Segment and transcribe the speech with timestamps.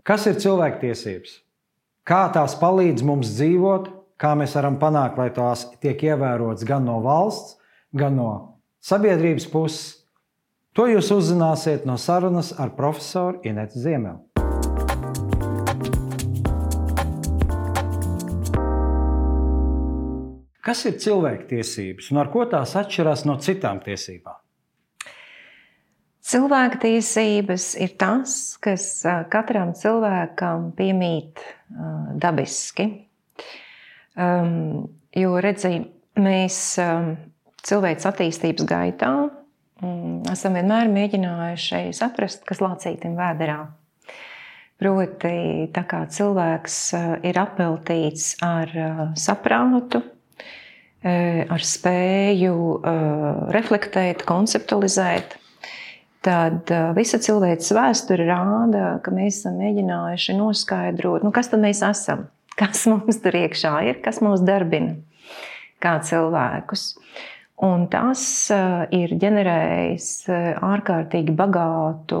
[0.00, 1.32] Kas ir cilvēktiesības?
[2.08, 6.96] Kā tās palīdz mums dzīvot, kā mēs varam panākt, lai tās tiek ievērotas gan no
[7.04, 7.58] valsts,
[7.92, 8.30] gan no
[8.80, 9.82] sabiedrības puses?
[10.72, 14.22] To jūs uzzināsiet no sarunas ar profesoru Inetu Ziemeli.
[20.64, 24.39] Kas ir cilvēktiesības un ar ko tās atšķirās no citām tiesībām?
[26.30, 28.84] Cilvēktiesības ir tas, kas
[29.32, 31.42] katram cilvēkam piemīt
[32.22, 32.86] dabiski.
[34.20, 35.88] Um, jo redziet,
[36.20, 37.14] mēs um,
[37.66, 43.58] cilvēks attīstības gaitā um, esam vienmēr mēģinājuši saprast, kas lācītam vēderā.
[44.80, 46.76] Proti, tā kā cilvēks
[47.28, 48.70] ir apveltīts ar
[49.12, 50.00] saprātu,
[51.04, 52.54] ar spēju
[53.52, 55.36] reflektēt, konceptualizēt,
[56.24, 62.26] tad visa cilvēces vēsture rāda, ka mēs esam mēģinājuši noskaidrot, nu, kas mēs esam,
[62.60, 64.98] kas mums tur iekšā ir, kas mūs darbina
[65.80, 66.94] kā cilvēkus.
[67.60, 68.22] Un tas
[68.96, 70.10] ir ģenerējis
[70.64, 72.20] ārkārtīgi bagātu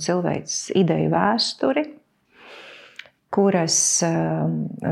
[0.00, 1.84] cilvēces ideju vēsturi,
[3.30, 3.76] kuras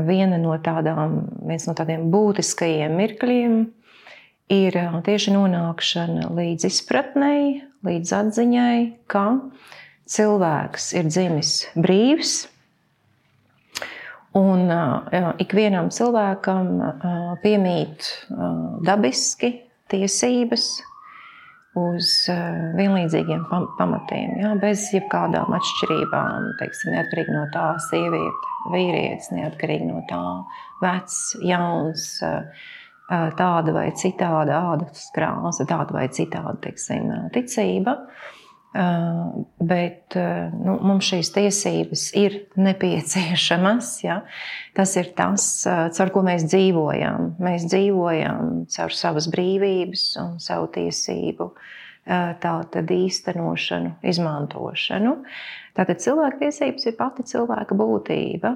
[0.09, 1.17] viena no tādām,
[1.49, 3.57] viens no tādiem būtiskajiem mirkļiem
[4.53, 7.41] ir tieši nonākšana līdz izpratnei,
[7.87, 8.77] līdz atziņai,
[9.11, 9.25] ka
[10.09, 12.33] cilvēks ir dzimis brīvs.
[14.37, 19.55] Un uh, ikvienam cilvēkam uh, piemīt uh, dabiski
[19.89, 20.67] tiesības
[21.79, 26.51] uz uh, vienlīdzīgiem pam pamatiem, ja, bez jebkādām atšķirībām.
[26.61, 30.21] Teiksim, neatkarīgi no tā, sieviete, vīrietis, neatkarīgi no tā,
[30.83, 32.11] vecs, jauns.
[32.25, 32.69] Uh,
[33.09, 37.95] tāda vai citāda ādas krāsa, tāda vai citāda teiksim, ticība.
[38.69, 43.95] Bet nu, mums šīs tiesības ir nepieciešamas.
[44.05, 44.19] Ja?
[44.77, 47.33] Tas ir tas, caur ko mēs dzīvojam.
[47.41, 51.49] Mēs dzīvojam caur savas brīvības un savu tiesību
[52.45, 55.17] tātad īstenošanu, izmantošanu.
[55.77, 58.53] Tātad cilvēktiesības ir pati cilvēka būtība.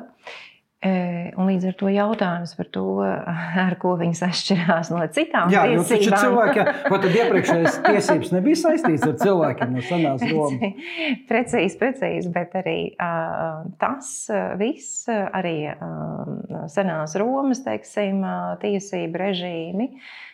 [0.84, 2.84] Un līdz ar to jautājums par to,
[3.66, 6.10] ar ko viņas atšķirās no citām jā, tiesībām.
[6.10, 10.84] Jā, cilvēki, ko tad iepriekšējais tiesības nebija saistīts ar cilvēkiem no senās Romas?
[11.30, 14.12] Precīzi, precīzi, bet arī uh, tas
[14.60, 18.20] viss, arī uh, senās Romas, teiksim,
[18.60, 19.90] tiesību režīmi,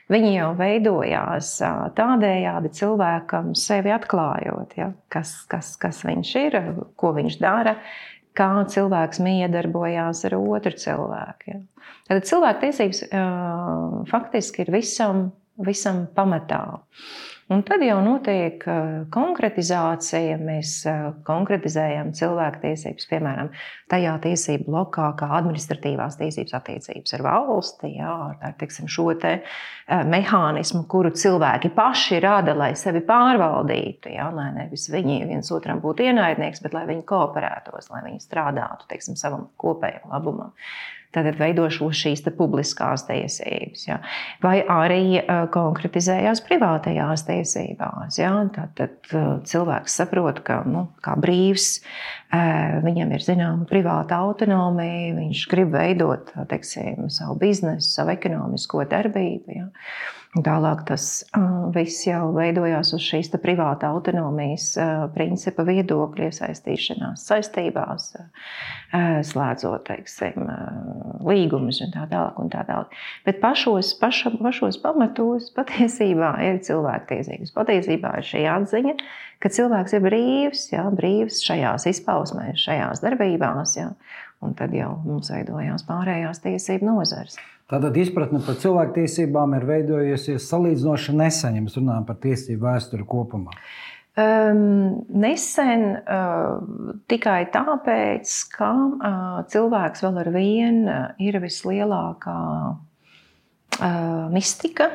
[0.10, 1.56] viņi jau veidojās
[1.98, 6.64] tādējādi cilvēkam sevi atklājot, ja, kas, kas, kas viņš ir,
[6.98, 7.78] ko viņš dara
[8.38, 11.54] kā cilvēks miedarbojās ar otru cilvēku.
[11.54, 11.60] Ja.
[12.10, 13.04] Tad cilvēktiesības
[14.10, 15.30] faktiski ir visam,
[15.66, 16.64] visam pamatā.
[17.50, 18.62] Un tad jau notiek
[19.10, 20.36] konkretizācija.
[20.38, 20.74] Mēs
[21.26, 23.50] konkretizējam cilvēktiesības, piemēram,
[23.90, 29.40] tajā tiesību blokā, kā administratīvās tiesības attiecības ar valsti, jā, ar teiksim, šo te
[30.12, 34.14] mehānismu, kuru cilvēki paši rada, lai sevi pārvaldītu.
[34.14, 38.86] Jā, lai nevis viņi viens otram būtu ienaidnieks, bet lai viņi kooperētos, lai viņi strādātu
[38.94, 40.54] teiksim, savam kopējam labumam.
[41.16, 43.88] Tātad veidošo šīs publiskās tiesības.
[43.88, 43.98] Ja.
[44.44, 45.20] Vai arī
[45.54, 48.20] konkretizējās privātajās tiesībās.
[48.22, 48.36] Ja.
[48.78, 51.80] Tad uh, cilvēks saprot, ka nu, kā brīvs
[52.86, 59.56] viņam ir zināma privāta autonomija, viņš grib veidot teiksim, savu biznesu, savu ekonomisko darbību.
[59.56, 59.70] Ja.
[60.30, 61.04] Tālāk tas
[61.74, 64.76] viss jau veidojās uz šīs privāta autonomijas
[65.16, 68.12] principa viedokļa iesaistīšanās saistībās,
[69.26, 70.46] slēdzot teiksim,
[71.26, 72.38] līgumus un tā tālāk.
[72.38, 72.94] Un tā tālāk.
[73.26, 77.56] Bet pašos, paša, pašos pamatos patiesībā ir cilvēktiesības.
[77.58, 78.98] Patiesībā ir šī atziņa,
[79.42, 83.80] ka cilvēks ir brīvs, jā, brīvs šajās izpausmēs, šajās darbībās.
[83.82, 83.96] Jā.
[84.46, 87.42] Un tad jau mums veidojās pārējās tiesību nozars.
[87.70, 93.54] Tātad izpratne par cilvēktiesībām ir veidojusies salīdzinoši nesen, ja mēs runājam par tiesību vēsturi kopumā.
[94.20, 96.64] Um, nesen uh,
[97.12, 102.40] tikai tāpēc, ka uh, cilvēks vēl ar vienu ir vislielākā
[102.74, 103.94] uh,
[104.34, 104.90] mistika.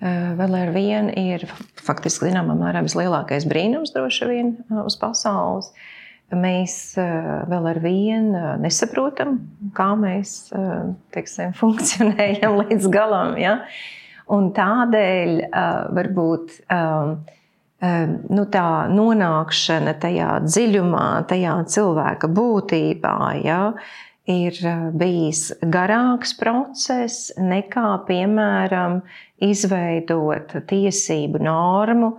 [0.00, 1.44] Uh, vēl ar vienu ir
[1.84, 5.68] faktiski zināmā mērā vislielākais brīnums droši vien uh, uz pasaules.
[5.68, 5.92] Uh,
[6.34, 9.38] mēs eh, vēl ar vienu eh, nesaprotam,
[9.76, 13.36] kā mēs eh, teiksim, funkcionējam līdz galam.
[13.40, 13.60] Ja?
[14.26, 15.36] Un tādēļ
[15.94, 23.14] varbūt nu, tā nonākšana tajā dziļumā, tajā cilvēka būtībā,
[23.44, 23.60] ja,
[24.26, 24.58] ir
[24.98, 28.98] bijis garāks process nekā, piemēram,
[29.46, 32.16] izveidot tiesību normu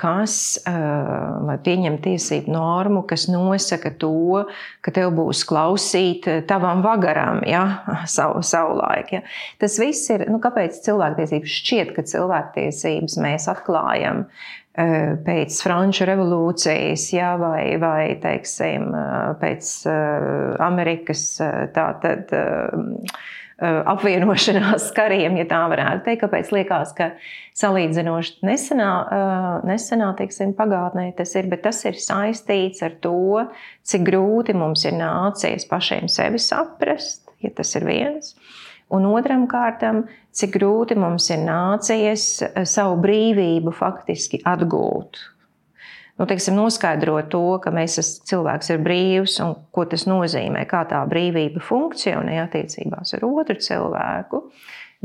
[0.00, 0.34] kas
[0.64, 4.44] vai pieņem tiesību normu, kas nosaka to,
[4.80, 7.64] ka tev būs klausīt tavam vagaram, ja,
[8.16, 9.18] savu, savu laiku.
[9.18, 9.26] Ja.
[9.60, 14.24] Tas viss ir, nu, kāpēc cilvēktiesības šķiet, ka cilvēktiesības mēs atklājam
[15.26, 18.86] pēc Franču revolūcijas, jā, vai, vai teiksim,
[19.40, 19.72] pēc
[20.62, 21.24] Amerikas
[21.74, 22.30] tātad,
[23.60, 26.22] apvienošanās kariem, ja tā varētu teikt.
[26.24, 27.10] Kāpēc liekas, ka
[27.60, 28.92] salīdzinoši nesenā,
[29.68, 33.44] nesenā teiksim, pagātnē tas ir, bet tas ir saistīts ar to,
[33.84, 38.34] cik grūti mums ir nācies pašiem sevi saprast, ja tas ir viens.
[38.90, 45.20] Un otram kārtam, cik grūti mums ir nācies eh, savu brīvību faktiski atgūt.
[46.20, 50.82] Nu, teiksim, noskaidrot to, ka mēs esam cilvēks ir brīvs un ko tas nozīmē, kā
[50.90, 54.42] tā brīvība funkcionē attiecībās ar otru cilvēku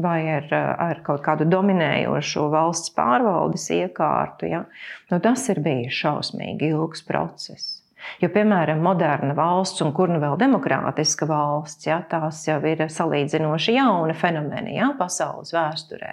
[0.03, 4.51] vai ar, ar kaut kādu dominējošo valsts pārvaldes iekārtu.
[4.51, 4.65] Ja?
[5.07, 7.77] Nu, tas ir bijis šausmīgi ilgs process.
[8.19, 13.79] Jo, piemēram, moderna valsts, un kur nu vēl demokrātiska valsts, ja, tās jau ir salīdzinoši
[13.79, 16.12] jauna fenomena ja, pasaules vēsturē.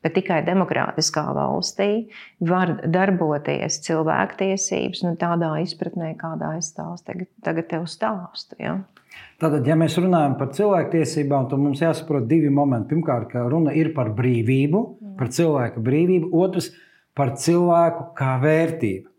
[0.00, 2.06] Bet tikai demokrātiskā valstī
[2.48, 8.56] var darboties cilvēktiesības nu, tādā izpratnē, kādā es tās tagad, tagad tev stāstu.
[8.62, 8.78] Ja.
[9.40, 12.94] Tātad, ja mēs runājam par cilvēktiesībām, tad mums jāsaprot divi momenti.
[12.94, 14.82] Pirmkārt, ka runa ir par brīvību,
[15.20, 16.70] par cilvēka brīvību, otrs
[17.16, 19.09] par cilvēku kā vērtību.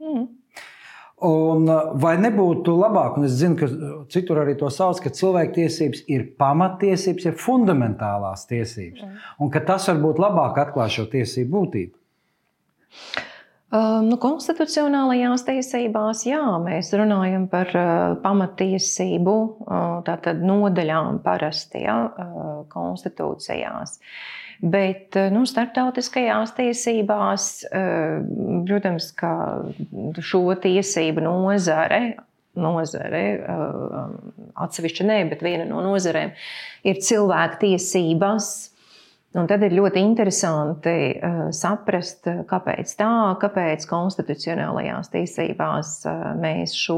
[1.21, 1.67] Un
[2.01, 3.67] vai nebūtu labāk, un es zinu, ka
[4.09, 9.19] citur arī to sauc, ka cilvēktiesības ir pamatiesības, ir fundamentālās tiesības, mm.
[9.45, 11.93] un ka tas varbūt labāk atklāj šo tiesību būtību?
[13.71, 22.53] Um, nu, konstitucionālajās tiesībās, jā, mēs runājam par uh, pamatiesību uh, nodaļām parasti ja, uh,
[22.73, 23.99] konstitūcijās.
[24.01, 28.19] Uh, Bet eh, nu, starptautiskajās tiesībās, eh,
[28.67, 29.31] protams, ka
[30.21, 32.03] šo tiesību nozare
[32.59, 36.33] nozare, eh, atsevišķa nē, bet viena no nozarēm
[36.83, 38.70] ir cilvēku tiesības
[39.31, 46.73] Un tad ir ļoti interesanti uh, saprast, eh, kāpēc tā, kāpēc konstitucionālajās tiesībās uh, mēs
[46.75, 46.97] šo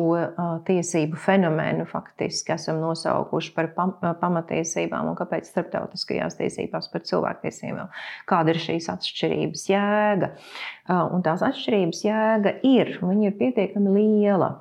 [0.65, 7.93] tiesību fenomenu faktiski esam nosaukuši par pam pamatiesībām un kāpēc starptautiskajās tiesībās par cilvēktiesībām.
[8.29, 10.33] Kāda ir šīs atšķirības jēga?
[10.89, 14.55] Un tās atšķirības jēga ir, viņa ir pietiekami liela.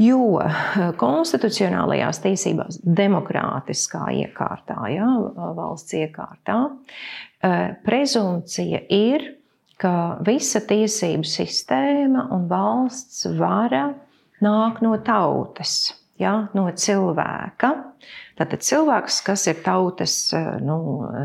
[0.00, 0.54] Jo eh,
[0.96, 5.08] konstitucionālajās tiesībās, demokrātiskā iekārtā, ja,
[5.56, 6.56] valsts iekārtā,
[7.44, 9.26] eh, prezumcija ir,
[9.80, 9.92] ka
[10.24, 13.90] visa tiesību sistēma un valsts vara
[14.44, 17.74] nāk no tautas, ja, no cilvēka.
[18.40, 20.78] Tātad cilvēks, kas ir tautas eh, nu,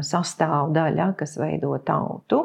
[0.03, 2.41] sastāvdaļa, kas veido tautu,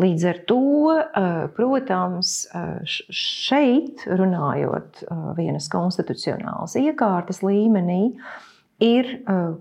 [0.00, 0.60] Līdz ar to,
[0.98, 2.80] eh, protams, eh,
[3.12, 8.16] šeit, runājot eh, vienas konstitucionālas iekārtas līmenī,
[8.82, 9.20] ir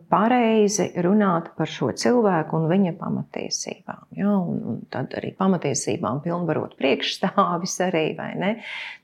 [0.10, 4.00] pareizi runāt par šo cilvēku un viņa pamatiesībām.
[4.18, 4.32] Ja?
[4.32, 8.50] Un, un tad arī pamatiesībām pilnvarot priekšstāvis arī, vai ne?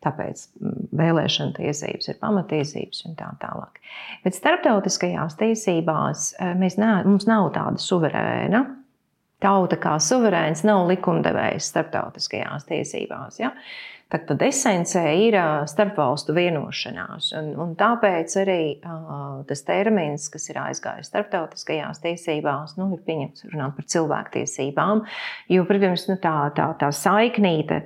[0.02, 3.78] Tāpēc mm, vēlēšana tiesības ir pamatiesības un tā tālāk.
[4.24, 8.66] Bet starptautiskajās tiesībās ne, mums nav tāda suverēna
[9.44, 13.38] Tauta kā suverēns nav likumdevējs starptautiskajās tiesībās.
[13.38, 13.52] Ja?
[14.08, 15.36] Tad, tad esencē ir
[15.68, 17.34] starpvalstu vienošanās.
[17.36, 23.50] Un, un tāpēc arī uh, tas termins, kas ir aizgājis starptautiskajās tiesībās, nu, ir pieņemts
[23.52, 25.04] runāt par cilvēktiesībām.
[25.52, 27.84] Jo, protams, nu, tā, tā, tā saiknīte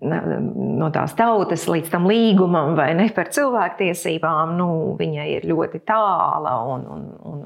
[0.00, 6.54] no tās tautas līdz tam līgumam, vai ne par cilvēktiesībām, nu, viņa ir ļoti tāla.
[6.72, 7.42] Un, un, un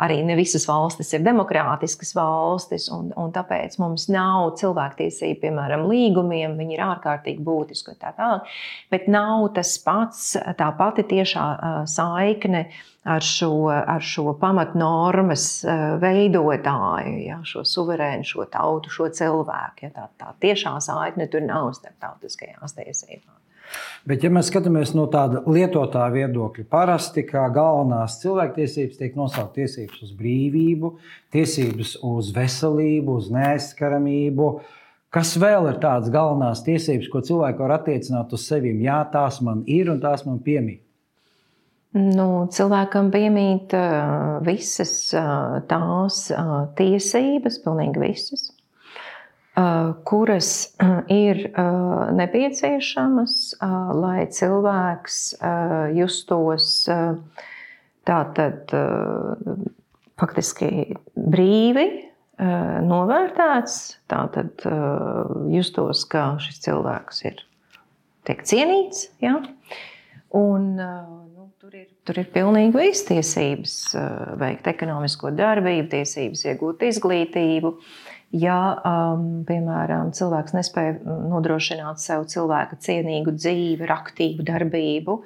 [0.00, 6.56] arī ne visas valstis ir demokrātiskas valstis, un, un tāpēc mums nav cilvēktiesību, piemēram, līgumiem.
[6.60, 8.48] Viņi ir ārkārtīgi būtiski un tā tālāk.
[8.92, 11.46] Bet nav tas pats, tā pati tiešā
[11.90, 12.70] saikne
[13.02, 19.88] ar šo, ar šo pamatnormas eh, veidotāju, ja, šo suverēnu, šo tautu, šo cilvēku.
[19.88, 23.38] Ja, tā, tā tiešā saikne tur nav starptautiskajās tiesībās.
[24.08, 30.02] Bet, ja mēs skatāmies no tāda lietotāja viedokļa, parasti kā galvenās cilvēktiesības tiek nosauktas tiesības
[30.08, 30.92] uz brīvību,
[31.30, 34.50] tiesības uz veselību, uz neaizskaramību.
[35.14, 38.74] Kas vēl ir tādas galvenās tiesības, ko cilvēki var attiecināt uz sevi?
[38.82, 40.82] Jā, tās man ir un tās man piemīt.
[41.90, 44.92] Nu, cilvēkam piemīt uh, visas
[45.70, 46.22] tās
[46.78, 48.44] tiesības, pilnīgi visas,
[50.06, 50.50] kuras
[51.10, 51.40] ir
[52.16, 53.34] nepieciešamas,
[53.98, 55.18] lai cilvēks
[55.96, 56.68] justos
[58.06, 58.74] tātad
[60.20, 60.70] faktiski
[61.16, 61.86] brīvi,
[62.86, 63.76] novērtēts,
[64.08, 64.64] tad
[65.52, 67.42] justos, ka šis cilvēks ir
[68.28, 69.08] tiek cienīts.
[69.20, 69.36] Ja?
[70.36, 70.72] Un,
[71.60, 73.74] tur, ir, tur ir pilnīgi viss tiesības
[74.40, 77.74] veikt ekonomisko darbību, tiesības iegūt izglītību.
[78.40, 85.16] Ja, um, piemēram, cilvēks nespēja nodrošināt sev cilvēka cienīgu dzīvi, aktīvu darbību,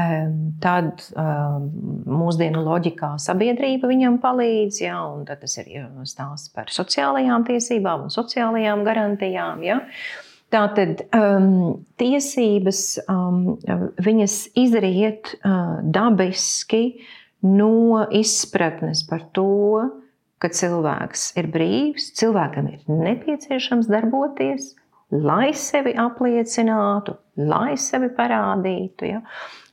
[0.00, 1.66] um, tad um,
[2.08, 4.80] mūsdienu loģikā sabiedrība viņam palīdz.
[4.82, 5.68] Ja, tad tas ir
[6.08, 9.62] stāsts par sociālajām tiesībām un sociālajām garantijām.
[9.68, 9.82] Ja.
[9.84, 13.58] Uh, Tātad um, tiesības um,
[14.00, 17.02] viņas izriet uh, dabiski
[17.44, 19.44] no izpratnes par to,
[20.40, 24.72] ka cilvēks ir brīvs, cilvēkam ir nepieciešams darboties,
[25.12, 29.08] lai sevi apliecinātu, lai sevi parādītu.
[29.08, 29.22] Ja?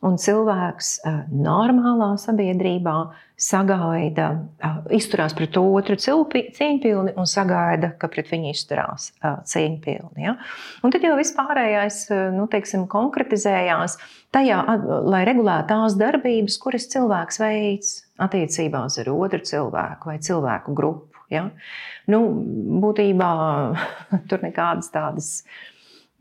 [0.06, 1.00] Un cilvēks
[1.34, 2.96] normālā sabiedrībā
[3.42, 4.28] sagaida,
[4.94, 9.10] izturās pret otru cieņpilni un sagaida, ka pret viņu izturās
[9.50, 10.28] cieņpilni.
[10.28, 10.36] Ja?
[10.86, 12.06] Un tad jau vispārējais
[12.36, 13.98] nu, teiksim, konkretizējās
[14.36, 14.62] tajā,
[15.10, 21.16] lai regulētu tās darbības, kuras cilvēks veids attiecībās ar otru cilvēku vai cilvēku grupu.
[21.34, 21.48] Ja?
[22.12, 22.22] Nu,
[22.84, 23.30] būtībā
[24.30, 25.32] tur nekādas tādas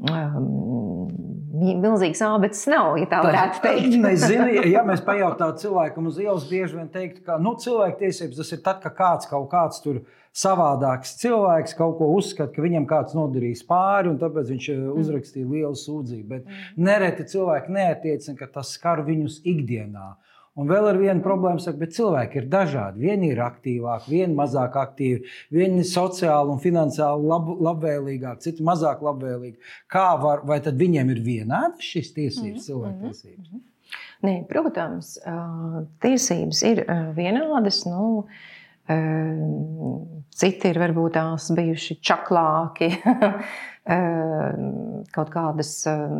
[0.02, 1.04] um,
[1.54, 3.96] milzīgas ābeces nav, ja tā varētu teikt.
[4.04, 8.62] Nezinu, ja mēs pajautātu cilvēkam uz ielas, bieži vien teikt, ka nu, cilvēktiesības tas ir
[8.64, 10.02] tad, kad kāds kaut kāds tur
[10.34, 14.90] savādāks cilvēks kaut ko uzskata, ka viņam kāds nodarījis pāri, un tāpēc viņš mm.
[15.04, 16.26] uzrakstīja lielu sūdzību.
[16.32, 16.84] Bet mm.
[16.88, 20.14] nereti cilvēki neatiecina, ka tas skar viņus ikdienā.
[20.54, 23.02] Un vēl ar vienu problēmu saka, bet cilvēki ir dažādi.
[23.02, 29.58] Vieni ir aktīvāki, vieni mazāk aktīvi, vieni sociāli un finansiāli lab, labvēlīgāki, citi mazāk labvēlīgi.
[29.90, 32.66] Kā var, vai tad viņiem ir vienādas šīs tiesības, mm -hmm.
[32.68, 33.48] cilvēktiesības?
[33.50, 33.70] Mm -hmm.
[34.24, 35.18] Nē, protams,
[36.00, 36.84] tiesības ir
[37.16, 37.82] vienādas.
[37.84, 38.24] Nu,
[40.30, 42.92] citi ir varbūt tās bijuši čaklāki.
[43.84, 46.14] Ehm, kaut kādas ehm,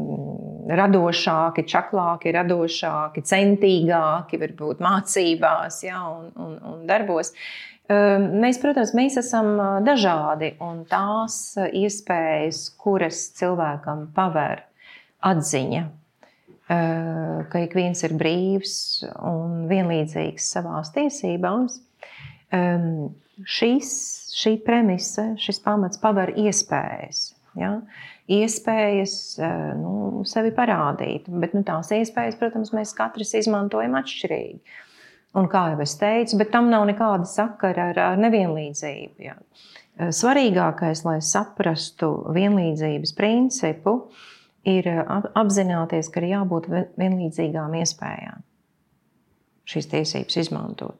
[0.68, 7.30] radošāki, čaklāki, radošāki, centīgāki, varbūt mācībās ja, un, un, un darbos.
[7.88, 9.56] Ehm, mēs, protams, mēs esam
[9.86, 14.66] dažādi, un tās iespējas, kuras cilvēkam paver
[15.24, 15.84] atziņa,
[16.68, 18.74] ka ik viens ir brīvs
[19.24, 21.78] un vienlīdzīgs savās tiesībās,
[23.56, 23.94] šis,
[24.36, 27.24] šī premise, šis pamats paver iespējas
[27.58, 27.74] Ja?
[28.30, 34.80] Iespējas eh, nu, sevi parādīt, bet nu, tās iespējas, protams, mēs katrs izmantojam atšķirīgi.
[35.34, 39.26] Un, kā jau es teicu, bet tam nav nekāda sakara ar, ar nevienlīdzību.
[39.26, 39.36] Ja?
[39.98, 43.96] Eh, svarīgākais, lai saprastu vienlīdzības principu,
[44.66, 45.02] ir eh,
[45.38, 48.44] apzināties, ka ir jābūt vienlīdzīgām iespējām
[49.64, 50.98] šīs tiesības izmantot.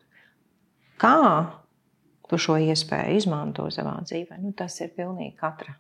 [1.01, 1.19] Kā
[2.31, 5.75] tu šo iespēju izmanto savā dzīvē, nu, tas ir pilnīgi katra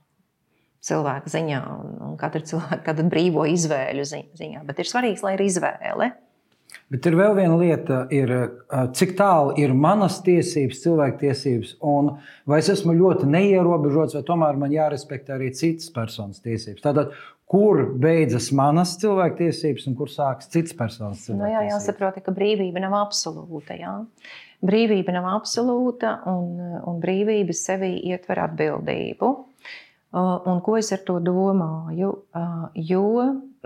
[0.84, 4.62] cilvēka ziņā un, un katra cilvēka brīvo izvēļu ziņā.
[4.68, 6.12] Bet ir svarīgs, lai ir izvēle.
[6.92, 8.30] Bet ir vēl viena lieta, ir,
[8.94, 12.10] cik tālu ir manas tiesības, cilvēktiesības, un
[12.50, 16.82] vai es esmu ļoti neierobežots, vai tomēr man jārespektē arī citas personas tiesības.
[16.84, 17.14] Tātad,
[17.50, 21.40] kur beidzas manas cilvēktiesības un kur sākas citas personas cilvēktiesības?
[21.40, 23.78] Nu, jā, jāsaprot, ka brīvība nav absolūta.
[23.80, 23.96] Jā.
[24.64, 29.32] Brīvība nav absolūta, un, un brīvība sevi ietver atbildību.
[30.14, 32.12] Uh, un ko es ar to domāju?
[32.30, 33.02] Uh, jo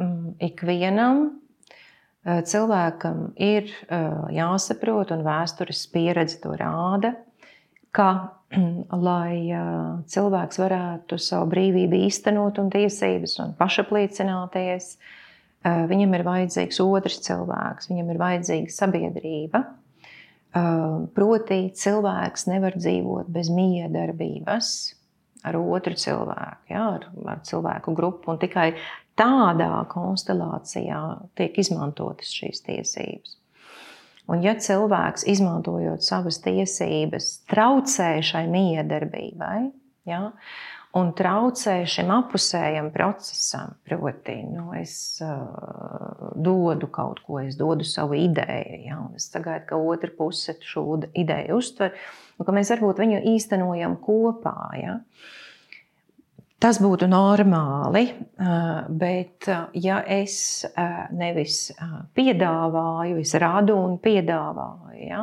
[0.01, 3.69] mm, ikvienam uh, cilvēkam ir
[4.33, 7.13] jāsaprot, un vēstures pieredze to rāda,
[7.93, 8.09] ka,
[9.09, 9.53] lai
[10.09, 14.95] cilvēks varētu savu brīvību īstenot un tiesības un pašapliecināties,
[15.69, 19.61] viņam ir vajadzīgs otrs cilvēks, viņam ir vajadzīga sabiedrība.
[21.13, 24.71] Proti, cilvēks nevar dzīvot bez miedarbības
[25.47, 28.33] ar otru cilvēku, ja, ar, ar cilvēku grupu.
[28.33, 28.73] Un tikai
[29.19, 31.03] tādā konstelācijā
[31.39, 33.39] tiek izmantotas šīs tiesības.
[34.29, 39.71] Un, ja cilvēks, izmantojot savas tiesības, traucē šai miedarbībai,
[40.09, 40.21] ja,
[40.99, 44.93] un traucē šim apusējam procesam, proti, nu, es
[45.25, 50.59] uh, dodu kaut ko, es dodu savu ideju, ja, un es sagaidu, ka otra puse
[50.61, 50.85] šo
[51.17, 51.97] ideju uztver,
[52.39, 54.57] un ka mēs varbūt viņu īstenojam kopā.
[54.79, 54.97] Ja.
[56.59, 58.09] Tas būtu normāli,
[58.99, 59.47] bet
[59.79, 60.67] ja es
[61.15, 61.59] nevis
[62.19, 65.21] piedāvāju, es radu un piedāvāju, ja,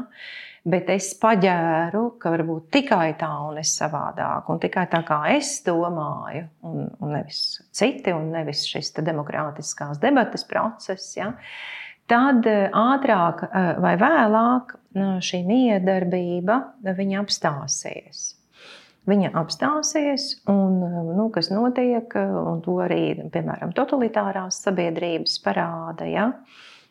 [0.64, 5.58] bet es paģēru, ka varbūt tikai tā un es savādāk, un tikai tā kā es
[5.68, 7.42] domāju, un, un nevis
[7.76, 11.34] citi, un nevis šis demokrātiskās debates process, ja,
[12.12, 13.46] tad ātrāk
[13.82, 16.60] vai vēlāk šī miedarbība
[17.22, 18.32] apstāsies.
[19.06, 20.80] Viņa apstāsies, un
[21.14, 26.08] nu, kas notiek, un to arī, piemēram, totalitārās sabiedrības parāda.
[26.10, 26.32] Ja?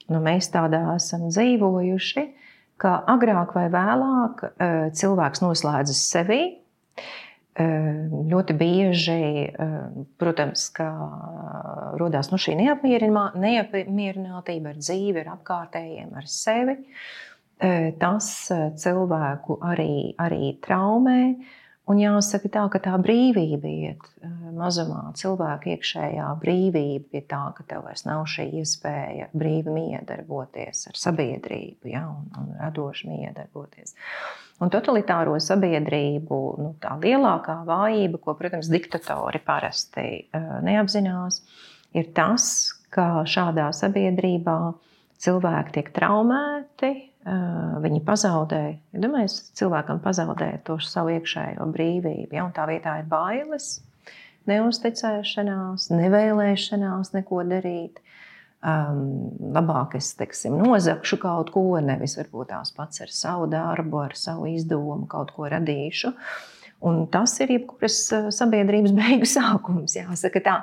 [0.06, 2.26] Nu, mēs tādā esam dzīvojuši,
[2.78, 4.44] ka agrāk vai vēlāk
[4.94, 6.42] cilvēks noslēdzas sevī,
[7.54, 9.54] Ļoti bieži,
[10.18, 10.88] protams, ka
[12.00, 16.74] radās nu, šī neapmierinātība ar dzīvi, ar apkārtējiem, ar sevi.
[18.00, 18.50] Tas
[18.82, 21.36] cilvēku arī, arī traumē.
[21.84, 24.00] Un jāsaka tā, ka tā brīvība iet
[24.56, 30.96] mazumā, cilvēka iekšējā brīvība pie tā, ka tev vairs nav šī iespēja brīvi miedarboties ar
[30.96, 33.92] sabiedrību ja, un, un radoši miedarboties.
[34.64, 41.42] Un totalitāro sabiedrību nu, tā lielākā vājība, ko, protams, diktatori parasti uh, neapzinās,
[41.92, 42.46] ir tas,
[42.94, 44.56] ka šādā sabiedrībā
[45.24, 48.62] cilvēki tiek traumēti, uh, viņi pazaudē,
[49.04, 52.32] domāju, cilvēkam pazaudē to savu iekšējo brīvību.
[52.38, 53.76] Ja, tā vietā ir bailes,
[54.48, 58.00] neusticēšanās, nevēlēšanās neko darīt
[58.64, 59.04] um,
[59.54, 64.48] labāk es teiksim, nozagšu kaut ko, nevis varbūt tās pats ar savu darbu, ar savu
[64.52, 66.14] izdomu kaut ko radīšu.
[66.84, 70.58] Un tas ir jebkuras uh, sabiedrības beigu sākums, jāsaka tā.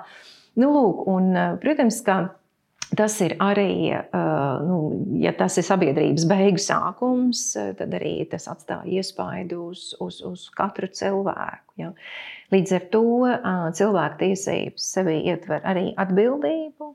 [0.59, 2.21] Nu, lūk, un, uh, protams, ka
[2.91, 4.77] Tas ir arī, uh, nu,
[5.23, 10.89] ja tas ir sabiedrības beigu sākums, tad arī tas atstāja iespaidu uz, uz, uz katru
[10.91, 11.71] cilvēku.
[11.79, 11.93] Ja.
[12.51, 13.05] Līdz ar to
[13.79, 16.89] cilvēku tiesības sevi ietver arī atbildību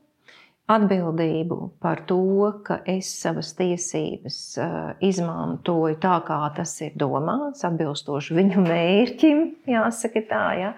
[0.67, 2.19] atbildību par to,
[2.67, 9.43] ka es savas tiesības uh, izmantoju tā, kā tas ir domāts, atbilstoši viņu mērķim.
[9.71, 10.73] Jāsaka, tā, ja?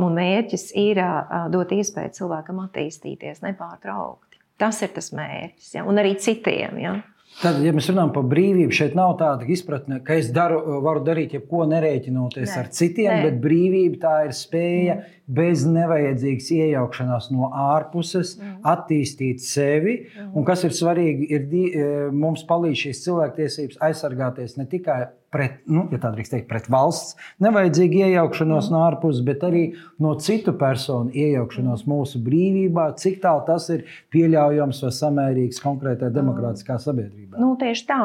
[0.00, 4.40] Un mērķis ir uh, dot iespēju cilvēkam attīstīties nepārtraukti.
[4.60, 5.84] Tas ir tas mērķis, ja?
[5.84, 6.80] un arī citiem.
[6.80, 6.96] Ja?
[7.40, 11.34] Tad, ja mēs runājam par brīvību, šeit nav tāda izpratne, ka es daru, varu darīt
[11.34, 12.60] jebko nerēķinoties Nē.
[12.60, 13.24] ar citiem, Nē.
[13.26, 15.16] bet brīvība tā ir spēja mm.
[15.26, 18.60] Bez nevajadzīgas iejaukšanās no ārpuses mm.
[18.74, 19.96] attīstīt sevi.
[20.12, 20.30] Mm.
[20.36, 24.98] Un kas ir svarīgi, ir e, mums palīdz šīs cilvēktiesības aizsargāties ne tikai
[25.34, 28.76] pret, nu, ja teikt, pret valsts nevajadzīgu iejaukšanos mm.
[28.76, 29.64] no ārpuses, bet arī
[30.04, 36.76] no citu personu iejaukšanos mūsu brīvībā, cik tālu tas ir pieļaujams vai samērīgs konkrētai demokrātiskā
[36.84, 37.40] sabiedrībā.
[37.40, 38.02] Nu, tieši tā.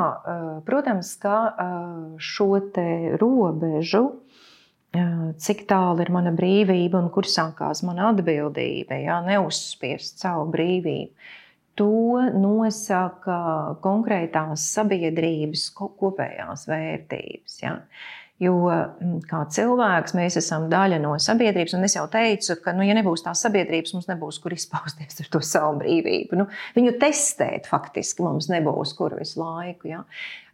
[0.66, 1.36] Protams, ka
[2.18, 2.50] šo
[3.20, 4.08] robežu
[4.94, 11.14] cik tālu ir mana brīvība un kur sākās mana atbildība, ja neuzspiest savu brīvību
[11.80, 13.40] to nosaka
[13.84, 17.60] konkrētās sabiedrības kopējās vērtības.
[17.64, 17.78] Ja?
[18.40, 22.86] Jo mm, kā cilvēks mēs esam daļa no sabiedrības, un es jau teicu, ka, nu,
[22.88, 26.38] ja nebūs tās sabiedrības, mums nebūs kur izpausties ar to savu brīvību.
[26.40, 26.46] Nu,
[26.78, 29.90] viņu testēt faktiski mums nebūs kur visu laiku.
[29.92, 30.06] Ja?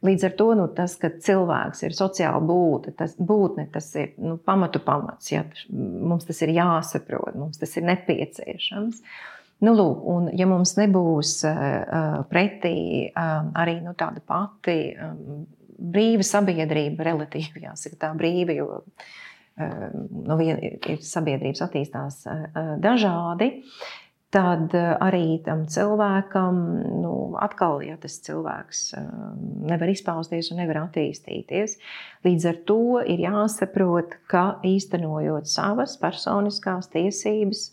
[0.05, 4.39] Līdz ar to nu, tas, ka cilvēks ir sociāla būtne, tas, būtne, tas ir nu,
[4.41, 5.29] pamatu pamats.
[5.35, 5.43] Ja?
[5.69, 9.03] Mums tas ir jāsaprot, mums tas ir nepieciešams.
[9.61, 12.73] Nu, lūk, un, ja mums nebūs uh, pretī
[13.11, 15.45] uh, arī nu, tāda pati um,
[15.77, 23.53] brīva sabiedrība, relatīvi jāsaka, tā brīva, jo uh, nu, ir sabiedrības attīstās uh, dažādi.
[24.35, 26.57] Tad arī tam cilvēkam,
[26.99, 28.81] nu, atkal, ja tas cilvēks
[29.69, 31.77] nevar izpausties un nevar attīstīties,
[32.27, 37.69] līdz ar to ir jāsaprot, ka īstenojot savas personiskās tiesības,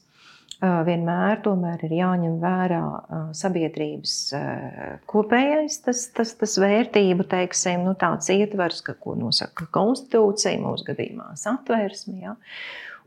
[0.62, 1.40] vienmēr
[1.82, 2.82] ir jāņem vērā
[3.34, 4.14] sabiedrības
[5.10, 11.32] kopējais tas, tas, tas vērtību, teiksim, nu, tāds ietvers, ka, ko nosaka konstitūcija, mūsu gadījumā
[11.40, 12.20] satversme.
[12.22, 12.36] Ja?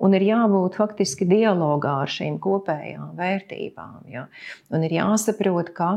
[0.04, 4.04] Un ir jābūt faktiski dialogā ar šīm kopējām vērtībām.
[4.12, 4.28] Ja?
[4.76, 5.94] Un ir jāsaprot, ka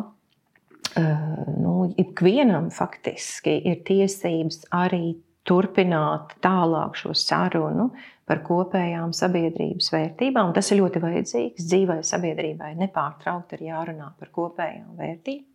[0.96, 5.18] nu, ikvienam faktiski ir tiesības arī
[5.48, 7.88] turpināt tālāk šo sarunu
[8.28, 10.52] par kopējām sabiedrības vērtībām.
[10.56, 11.68] Tas ir ļoti vajadzīgs.
[11.70, 15.46] Dzīvai sabiedrībai nepārtraukti ir jārunā par kopējām vērtībām.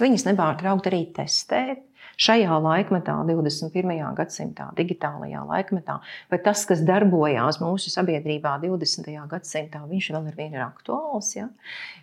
[0.00, 1.82] Viņas nepārtraukti arī testēt,
[2.20, 4.00] šajā laikmetā, 21.
[4.18, 5.96] gadsimtā, digitālajā laikmetā,
[6.30, 9.08] vai tas, kas darbojās mūsu sabiedrībā 20.
[9.30, 11.32] gadsimtā, viņš vēl ar vienu ir aktuāls.
[11.38, 11.48] Ja?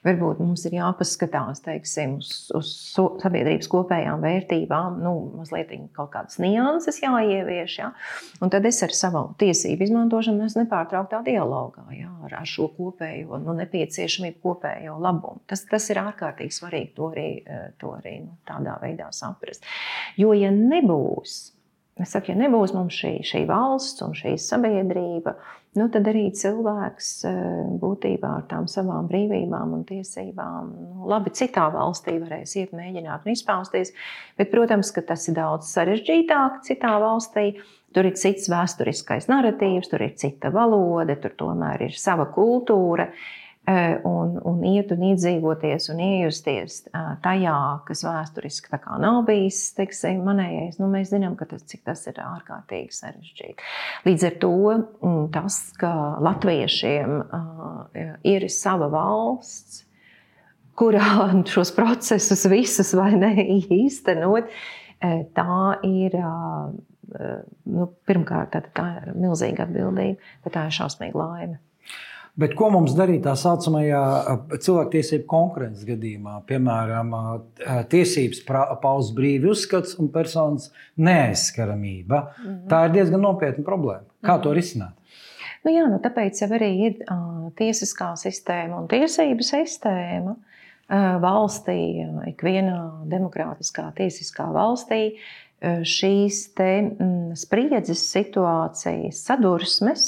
[0.07, 7.01] Varbūt mums ir jāpaskatās teiksim, uz, uz sabiedrības kopējām vērtībām, nu, mazliet kaut kādas nianses
[7.03, 7.77] jāievieš.
[7.83, 7.91] Ja?
[8.41, 12.09] Un tad es ar savu tiesību izmantošanu nepārtrauktā dialogā ja?
[12.25, 15.43] ar, ar šo kopējo nu, nepieciešamību, kopējo labumu.
[15.49, 17.27] Tas, tas ir ārkārtīgi svarīgi to arī,
[17.81, 19.65] to arī nu, tādā veidā saprast.
[20.17, 21.37] Jo, ja nebūs,
[22.01, 25.35] es saku, ja nebūs mums šī, šī valsts un šī sabiedrība,
[25.77, 27.39] nu, tad arī cilvēks eh,
[27.81, 33.33] būtībā ar tām savām brīvībām un tiesībām, nu, labi, citā valstī varēs iet, mēģināt un
[33.33, 33.93] izpausties.
[34.39, 37.49] Bet, protams, ka tas ir daudz sarežģītāk citā valstī.
[37.95, 43.07] Tur ir cits vēsturiskais narratīvs, tur ir cita valoda, tur tomēr ir sava kultūra.
[43.67, 46.77] Un, un iet un iedzīvoties un iejusties
[47.23, 52.95] tajā, kas vēsturiski nav bijis teiksim, manējais, nu, mēs zinām, tas, cik tas ir ārkārtīgi
[52.95, 53.67] sarežģīti.
[54.07, 55.91] Līdz ar to mm, tas, ka
[56.23, 57.19] latviešiem
[58.31, 59.83] ir sava valsts,
[60.77, 63.33] kurā šos procesus visus vai ne
[63.81, 64.47] īstenot,
[65.35, 71.59] tā ir nu, pirmkārt tā, tā ir milzīga atbildība, bet tā ir šausmīga laime.
[72.37, 74.01] Bet ko mums darīt tā saucamajā
[74.61, 76.35] cilvēktiesību konkurences gadījumā?
[76.49, 77.15] Piemēram,
[77.89, 78.43] tiesības
[78.83, 80.69] paust brīvi uzskats un personas
[81.01, 82.21] neaizskaramība.
[82.21, 82.67] Mm -hmm.
[82.69, 84.05] Tā ir diezgan nopietna problēma.
[84.21, 84.43] Kā mm -hmm.
[84.43, 84.93] to risināt?
[85.65, 90.35] Nu jā, nu tāpēc arī ir uh, tiesiskā sistēma un tiesību sistēma.
[90.35, 95.17] Uh, valstī, ikvienā demokrātiskā, tiesiskā valstī,
[95.61, 100.03] šīs te, mm, spriedzes situācijas, sadursmes,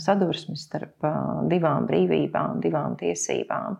[0.00, 1.04] sadursmes starp
[1.50, 3.76] divām brīvībām, divām tiesībām.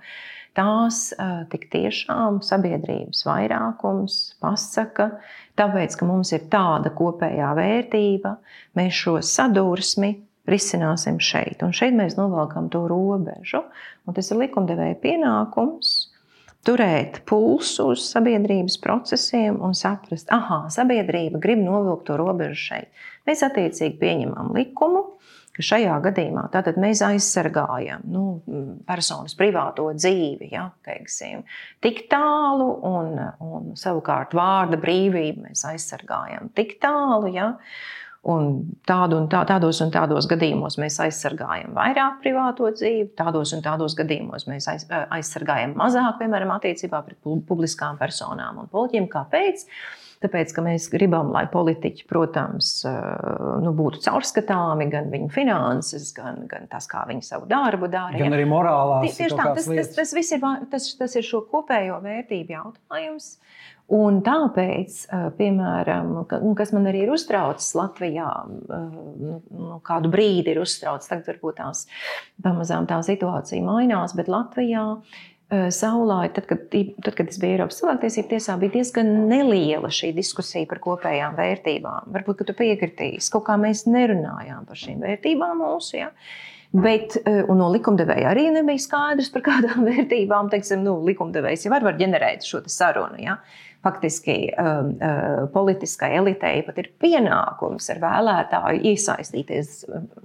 [0.59, 1.13] Tās
[1.53, 5.13] tik tiešām sabiedrības vairākums pasaka,
[5.57, 8.35] tāpēc, ka mums ir tāda kopējā vērtība,
[8.77, 10.17] mēs šo sadursmi
[10.49, 11.63] risināsim šeit.
[11.63, 13.63] Un šeit mēs novelkam to robežu.
[14.09, 16.08] Un tas ir likumdevēja pienākums
[16.67, 23.07] turēt pulsu uz sabiedrības procesiem un saprast, ah, sabiedrība grib novilkt to robežu šeit.
[23.29, 25.05] Mēs attiecīgi pieņemam likumu,
[25.59, 26.47] ka šajā gadījumā
[26.79, 28.25] mēs aizsargājam nu,
[28.87, 31.43] personas privāto dzīvi, ja, teiksim,
[31.83, 37.33] tik tālu, un, un savukārt vārda brīvību mēs aizsargājam tik tālu.
[37.35, 37.57] Ja,
[38.27, 38.49] Un
[38.83, 43.95] tādu un tā, tādos un tādos gadījumos mēs aizsargājam vairāk privāto dzīvi, tādos un tādos
[43.99, 49.07] gadījumos mēs aiz, aizsargājam mazāk, piemēram, attiecībā pret publiskām personām un politiķiem.
[49.13, 49.65] Kāpēc?
[50.19, 52.73] Tāpēc, ka mēs gribam, lai politiķi, protams,
[53.63, 58.19] nu, būtu caurskatāmi, gan viņu finanses, gan, gan tas, kā viņi savu darbu dara.
[58.19, 58.99] Gan arī morālā.
[59.07, 60.43] Tieši tā, tas, tas, tas, tas, ir,
[60.75, 63.37] tas, tas ir šo kopējo vērtību jautājums.
[63.89, 64.99] Un tāpēc,
[65.39, 66.11] piemēram,
[66.59, 68.29] kas man arī ir uztraucis Latvijā,
[68.69, 71.87] nu, nu, kādu brīdi ir uztraucis, tagad varbūt tās
[72.45, 74.85] pamazām tā situācija mainās, bet Latvijā
[75.49, 80.69] Saulē, tad, kad, tad, kad es biju Eiropas cilvēktiesību tiesā, bija diezgan neliela šī diskusija
[80.69, 82.11] par kopējām vērtībām.
[82.13, 86.03] Varbūt, ka tu piekritīsi, kaut kā mēs nerunājām par šīm vērtībām mūsu.
[86.03, 86.11] Ja?
[86.73, 91.97] Bet no likumdevēja arī nebija skaidrs, par kādām vērtībām, teiksim, nu, likumdevējs jau var, var
[92.01, 93.23] ģenerēt šo sarunu.
[93.25, 93.39] Ja?
[93.83, 99.85] faktiski um, uh, politiskai elitei pat ir pienākums ar vēlētāju iesaistīties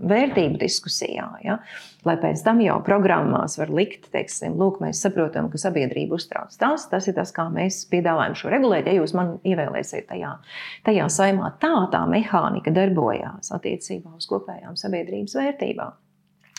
[0.09, 1.27] vērtību diskusijā.
[1.45, 1.59] Ja?
[2.07, 6.87] Lai pēc tam jau programmās var likt, teiksim, lūk, mēs saprotam, ka sabiedrība uztrauc tas,
[6.91, 8.89] tas ir tas, kā mēs piedāvājam šo regulēt.
[8.89, 10.33] Ja jūs man ievēlēsiet tajā,
[10.87, 16.02] tajā saimā, tā tā mehānika darbojās attiecībā uz kopējām sabiedrības vērtībām.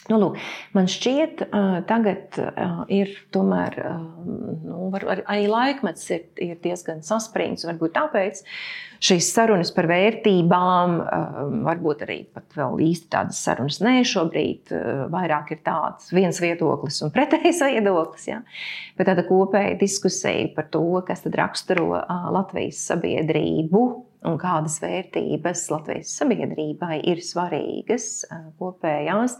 [0.05, 0.35] Nu, lūk,
[0.77, 1.47] man šķiet,
[1.89, 2.37] tagad
[2.93, 7.65] ir tomēr nu, var, var, arī laikmets ir, ir diezgan saspringts.
[7.65, 8.43] Varbūt tāpēc
[9.05, 10.99] šīs sarunas par vērtībām,
[11.65, 12.19] varbūt arī
[12.53, 14.75] vēl īsti tādas sarunas nē, šobrīd
[15.13, 18.29] vairāk ir tāds viens viedoklis un pretējs viedoklis.
[18.29, 18.43] Ja?
[19.01, 21.95] Bet tāda kopēja diskusija par to, kas tad raksturo
[22.37, 23.87] Latvijas sabiedrību
[24.25, 28.25] un kādas vērtības Latvijas sabiedrībai ir svarīgas
[28.61, 29.37] kopējās.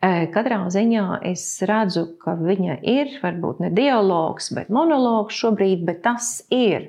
[0.00, 6.38] Katrā ziņā es redzu, ka viņa ir varbūt ne dialogs, bet monologs šobrīd, bet tas
[6.48, 6.88] ir.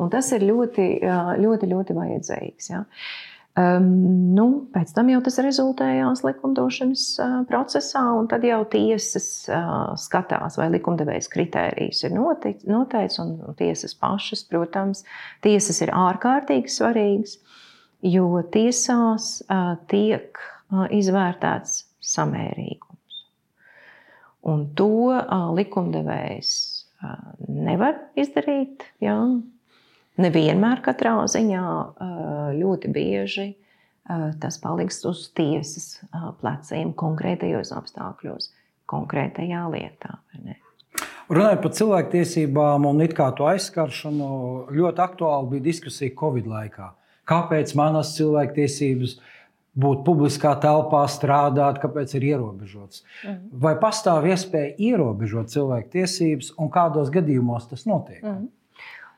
[0.00, 0.86] Un tas ir ļoti,
[1.42, 2.70] ļoti, ļoti vajadzīgs.
[2.72, 2.84] Ja.
[3.56, 3.86] Um,
[4.36, 10.58] nu, pēc tam jau tas rezultējās likumdošanas uh, procesā, un tad jau tiesas uh, skatās,
[10.60, 13.20] vai likumdevējs kritērijs ir noteikts.
[13.20, 15.06] Un tiesas pašas, protams,
[15.44, 17.38] tiesas ir ārkārtīgi svarīgas,
[18.04, 23.22] jo tiesās uh, tiek uh, izvērtēts samērīgums.
[24.46, 25.12] Un to
[25.56, 26.50] likumdevējs
[27.48, 28.86] nevar izdarīt.
[29.02, 29.18] Jā.
[30.16, 31.64] Nevienmēr katrā ziņā
[32.56, 33.50] ļoti bieži
[34.40, 35.98] tas paliks uz tiesas
[36.40, 38.52] pleciem konkrētajos apstākļos,
[38.88, 40.14] konkrētajā lietā.
[41.26, 44.28] Runājot par cilvēktiesībām un it kā to aizskaršanu,
[44.72, 46.92] ļoti aktuāli bija diskusija Covid laikā.
[47.26, 49.35] Kāpēc manas cilvēktiesības uh,
[49.76, 53.04] būt publiskā telpā, strādāt, kāpēc ir ierobežots.
[53.22, 53.40] Mm.
[53.64, 58.22] Vai pastāv iespēja ierobežot cilvēku tiesības un kādos gadījumos tas notiek?
[58.24, 58.46] Mm.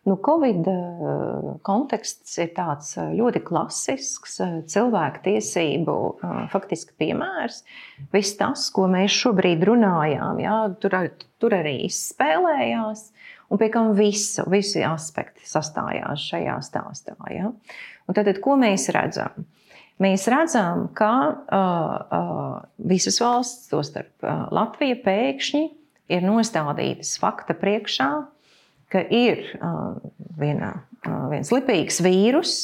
[0.09, 5.97] Nu, Covid eh, konteksts ir tāds eh, ļoti klasisks eh, cilvēku tiesību
[6.53, 7.61] faktiski piemērs.
[8.15, 10.97] Viss tas, ko mēs šobrīd runājām, jā, tur,
[11.43, 13.09] tur arī izspēlējās.
[13.49, 17.17] Un pie kam visu, visi aspekti sastājās šajā stāstā.
[17.33, 17.53] Ja?
[18.09, 19.47] Un tad, ko mēs redzam?
[20.03, 22.57] Mēs redzam, ka uh, uh,
[22.91, 25.65] visas valsts, tostarp uh, Latvija, pēkšņi
[26.15, 28.11] ir nostādītas fakta priekšā,
[28.93, 29.99] ka ir uh,
[30.41, 30.73] viena,
[31.05, 32.57] uh, viens lipīgs vīrus,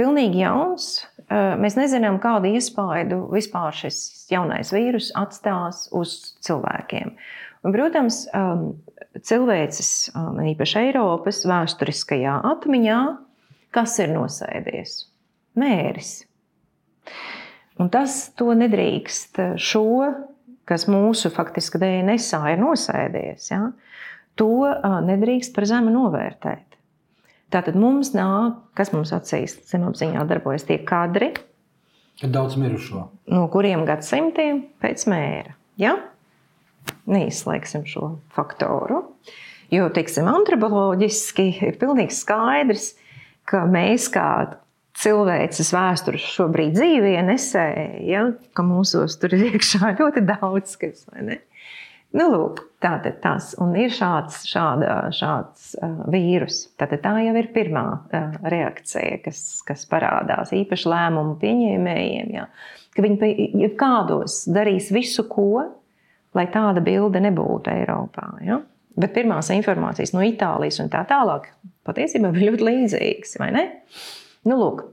[0.00, 1.04] pilnīgi jauns.
[1.28, 7.14] Uh, mēs nezinām, kādu iespaidu vispār šis jaunais vīrus atstās uz cilvēkiem.
[7.62, 8.72] Un, protams, um,
[9.22, 12.98] cilvēces, um, īpaši Eiropas vēsturiskajā atmiņā,
[13.76, 14.96] kas ir nosēdies?
[15.58, 16.22] Mēris.
[17.80, 19.86] Un tas to nedrīkst šo,
[20.68, 23.62] kas mūsu faktiski DNSā ir nosēdies, ja,
[24.38, 24.68] to
[25.08, 26.68] nedrīkst par zemu novērtēt.
[27.52, 31.32] Tātad mums nāk, kas mums acīs zemapziņā darbojas tie kadri,
[32.20, 33.06] Ir daudz mirušo.
[33.32, 35.56] No kuriem gadsimtiem pēc mēra?
[35.80, 35.96] Ja?
[37.08, 39.02] Neizslēgsim šo faktoru.
[39.72, 42.92] Jo, teiksim, antropoloģiski ir pilnīgi skaidrs,
[43.48, 44.26] ka mēs kā
[44.98, 48.26] cilvēces vēstures šobrīd dzīvē nesēja, ja,
[48.56, 51.06] ka mūsos tur ir iekšā ļoti daudz kas.
[52.12, 56.66] Nu, lūk, tā tad tas ir šāds, šāda, šāds uh, vīrus.
[56.76, 62.34] Tātad tā jau ir pirmā uh, reakcija, kas, kas parādās īpaši lēmumu pieņēmējiem.
[62.36, 62.50] Ja,
[62.92, 65.64] ka viņi kādos darīs visu, ko,
[66.36, 68.28] lai tāda bilde nebūtu Eiropā.
[68.44, 68.60] Ja?
[68.92, 71.48] Bet pirmās informācijas no Itālijas un tā tālāk
[71.88, 73.64] patiesībā bija ļoti līdzīgas, vai ne?
[74.48, 74.86] Nu, lūk,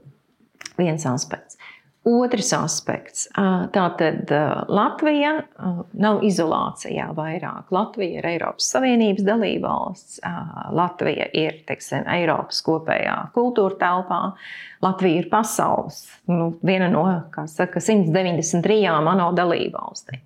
[0.78, 1.58] viens aspekts.
[2.06, 3.26] Otrs aspekts.
[3.74, 4.30] Tātad
[4.72, 5.34] Latvija
[6.00, 7.68] nav izolācijā vairāk.
[7.76, 10.22] Latvija ir Eiropas Savienības dalībvalsts,
[10.72, 14.22] Latvija ir teiksim, Eiropas kopējā kultūra telpā,
[14.80, 17.04] Latvija ir pasaules nu, viena no
[17.52, 20.24] saka, 193 ANO dalībvalstīm.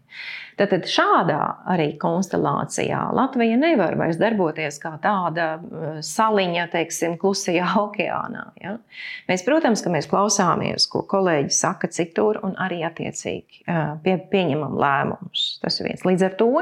[0.59, 1.41] Tātad šādā
[1.73, 8.45] arī konstelācijā Latvija nevar vairs darboties kā tāda uh, saliņa, teiksim, klusajā okeānā.
[8.63, 8.77] Ja?
[9.31, 14.79] Mēs, protams, ka mēs klausāmies, ko kolēģi saka citur, un arī attiecīgi uh, pie, pieņemam
[14.79, 15.49] lēmumus.
[15.65, 16.07] Tas ir viens.
[16.07, 16.53] Līdz ar to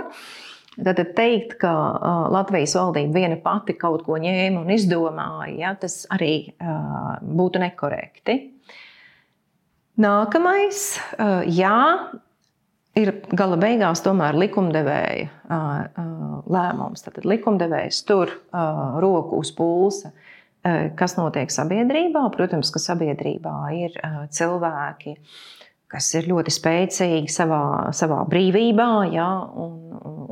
[0.73, 6.07] Tad teikt, ka uh, Latvijas valdība viena pati kaut ko ņēma un izdomāja, ja, tas
[6.15, 8.39] arī uh, būtu nekorekti.
[10.01, 10.87] Nākamais,
[11.21, 11.77] uh, jā,
[12.99, 15.29] ir gala beigās tomēr likumdevēja
[16.53, 17.05] lēmums.
[17.07, 18.33] Tad likumdevējs tur
[19.03, 20.13] roku uz pulsa.
[20.99, 22.29] Kas notiek sabiedrībā?
[22.35, 23.97] Protams, ka sabiedrībā ir
[24.35, 25.17] cilvēki,
[25.93, 27.65] kas ir ļoti spēcīgi savā,
[27.97, 29.75] savā brīvībā, ja, un,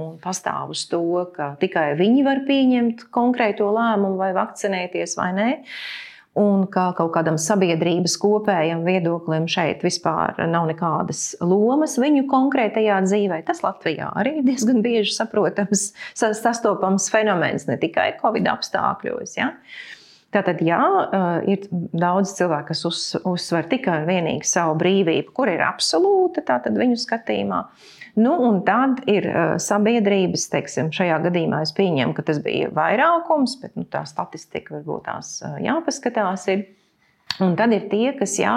[0.01, 1.03] un pastāv uz to,
[1.35, 5.51] ka tikai viņi var pieņemt konkrēto lēmumu, vai vakcinēties vai nē.
[5.59, 6.07] Uh,
[6.38, 13.40] un ka kaut kādam sabiedrības kopējam viedoklim šeit vispār nav nekādas lomas viņu konkrētajā dzīvē.
[13.49, 19.35] Tas Latvijā arī ir diezgan bieži saprotams, sastopams fenomens, ne tikai Covid apstākļos.
[19.40, 19.53] Ja?
[20.31, 20.79] Tātad, jā,
[21.51, 26.79] ir daudz cilvēku, kas uz, uzsver tikai un vienīgi savu brīvību, kur ir absolūta, tātad
[26.79, 27.64] viņu skatījumā.
[28.21, 33.57] Nu, un tad ir uh, sabiedrības, teiksim, šajā gadījumā es pieņemu, ka tas bija vairākums,
[33.62, 36.47] bet nu, tā statistika varbūt tās uh, jāpaskatās.
[36.55, 36.69] Ir.
[37.40, 38.57] Un tad ir tie, kas jā,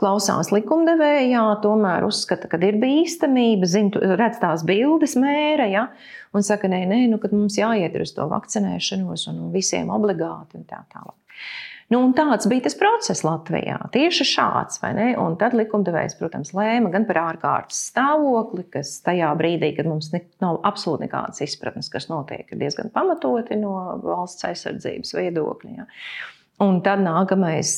[0.00, 5.86] klausās likumdevējā, tomēr uzskata, ka ir bīstamība, zin, redz tās bildes mēra, ja,
[6.36, 10.82] un saka, nē, nē, nu, mums jāiet uz to vakcinēšanos un visiem obligāti un tā
[10.92, 11.16] tālāk.
[11.90, 13.74] Nu, tāds bija tas process Latvijā.
[13.90, 14.78] Tieši šāds.
[15.18, 20.20] Un tad likumdevējs, protams, lēma gan par ārkārtas stāvokli, kas tajā brīdī, kad mums ne,
[20.42, 25.72] nav absolūti nekādas izpratnes, kas notiek, ir diezgan pamatoti no valsts aizsardzības viedokļa.
[25.80, 25.88] Ja.
[26.60, 27.76] Un tad nākamais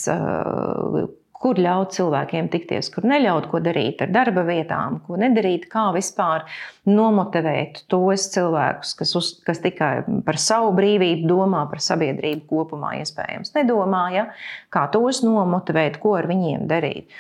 [1.43, 6.47] kur ļaut cilvēkiem tikties, kur neļaut, ko darīt ar darba vietām, ko nedarīt, kā vispār
[6.87, 9.93] nomotivēt tos cilvēkus, kas, uz, kas tikai
[10.27, 14.27] par savu brīvību domā, par sabiedrību kopumā iespējams nedomā, ja?
[14.73, 17.11] kā tos nomotivēt, ko ar viņiem darīt.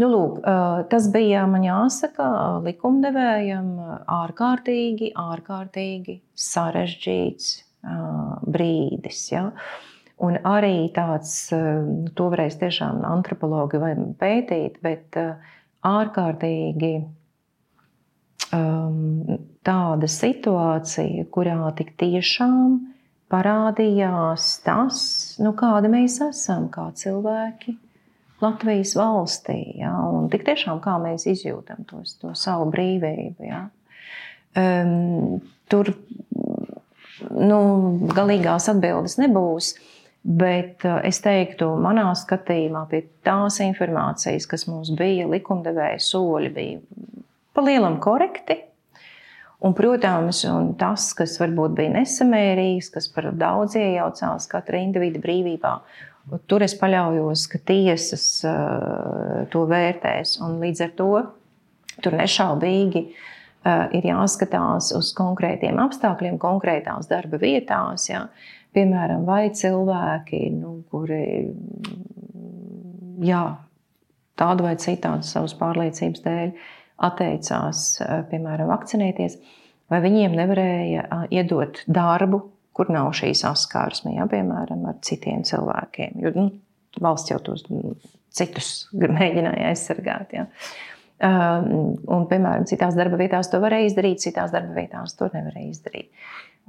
[0.00, 0.38] Nu, lūk,
[0.92, 2.26] tas bija, man jāsaka,
[2.64, 3.72] likumdevējam
[4.20, 7.52] ārkārtīgi, ārkārtīgi sarežģīts
[8.48, 9.24] brīdis.
[9.32, 9.48] Ja?
[9.50, 9.89] Uh,
[10.20, 13.80] Un arī tāds, eh, to varēs tiešām antropologi
[14.20, 15.34] pētīt, bet eh,
[15.86, 16.92] ārkārtīgi
[18.52, 22.78] um, tāda situācija, kurā tik tiešām
[23.30, 24.98] parādījās tas,
[25.40, 27.76] nu, kāda mēs esam, kā cilvēki
[28.40, 29.58] Latvijas valstī.
[29.80, 29.94] Ja?
[30.08, 33.46] Un tik tiešām kā mēs izjūtam to, to savu brīvību.
[33.46, 33.66] Ja?
[34.58, 35.92] Um, tur
[37.30, 37.60] nu,
[38.16, 39.74] galīgās atbildes nebūs.
[40.22, 46.82] Bet eh, es teiktu, manā skatījumā, pie tās informācijas, kas mums bija, likumdevēja soļi bija
[47.56, 48.58] pa lielam korekti.
[49.60, 55.72] Un, protams, un tas, kas varbūt bija nesamērīgs, kas par daudz iejaucās katra individa brīvībā,
[56.48, 58.24] tur es paļaujos, ka tiesas
[59.52, 60.38] to vērtēs.
[60.62, 61.10] Līdz ar to
[62.00, 63.04] tur nešaubīgi
[63.98, 68.08] ir jāskatās uz konkrētiem apstākļiem, konkrētās darba vietās.
[68.08, 68.24] Ja.
[68.76, 71.24] Piemēram, vai cilvēki, nu, kuri
[73.26, 73.42] jā,
[74.38, 76.52] tādu vai citādu savas pārliecības dēļ
[77.08, 77.82] atteicās,
[78.30, 79.36] piemēram, vakcinēties,
[79.90, 82.44] vai viņiem nevarēja iedot darbu,
[82.76, 86.20] kur nav šī saskarsme, ja, piemēram, ar citiem cilvēkiem.
[86.22, 86.46] Jo nu,
[87.02, 87.66] valsts jau tos
[88.34, 90.36] citus mēģināja aizsargāt.
[90.36, 90.46] Ja.
[91.20, 96.08] Un, piemēram, citās darba vietās to varēja izdarīt, citās darba vietās to nevarēja izdarīt.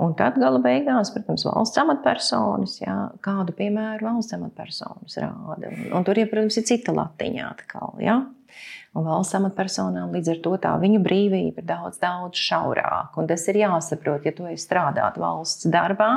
[0.01, 5.69] Un tad gala beigās, protams, valsts amatpersonas, jā, kādu piemēru valsts amatpersonas rāda.
[5.69, 7.99] Un, un tur, ja, protams, ir cita latiņa atkal.
[8.01, 8.21] Jā.
[8.97, 13.21] Un valsts amatpersonām līdz ar to tā viņu brīvība ir daudz, daudz šaurāka.
[13.21, 16.15] Un tas ir jāsaprot, ja tu esi strādāt valsts darbā,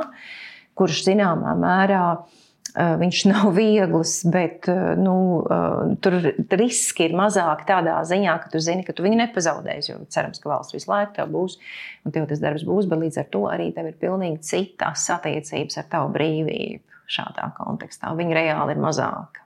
[0.78, 2.43] kurš zināmā mērā eh,
[2.74, 6.18] viņš nav viegls, bet eh, nu, eh, tur
[6.58, 9.92] riski ir mazāki tādā ziņā, ka tu zini, ka tu viņu nepazaudēsi.
[9.92, 11.58] Jo cerams, ka valsts visu laiku tev būs
[12.04, 15.80] un tev tas darbs būs, bet līdz ar to arī tev ir pilnīgi citas attiecības
[15.80, 18.12] ar tavu brīvību šādā kontekstā.
[18.16, 19.44] Viņa reāli ir mazāka.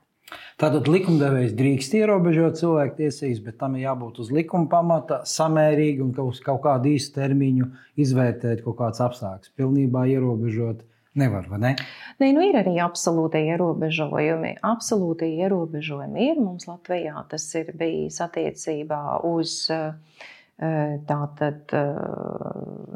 [0.61, 6.11] Tātad likumdevējs drīkst ierobežot cilvēku tiesības, bet tam ir jābūt uz likuma pamata, samērīgi un
[6.27, 7.69] uz kaut kādu īstu termiņu
[8.05, 9.55] izvērtēt kaut kāds apstākļus.
[9.57, 10.83] Pilnībā ierobežot
[11.21, 11.75] nevar, vai ne?
[12.23, 14.57] Nē, nu ir arī absolūti ierobežojumi.
[14.67, 17.21] Absolūti ierobežojumi ir mums Latvijā.
[17.31, 19.93] Tas ir bijis attiecībā uz uh,
[21.07, 21.71] tātad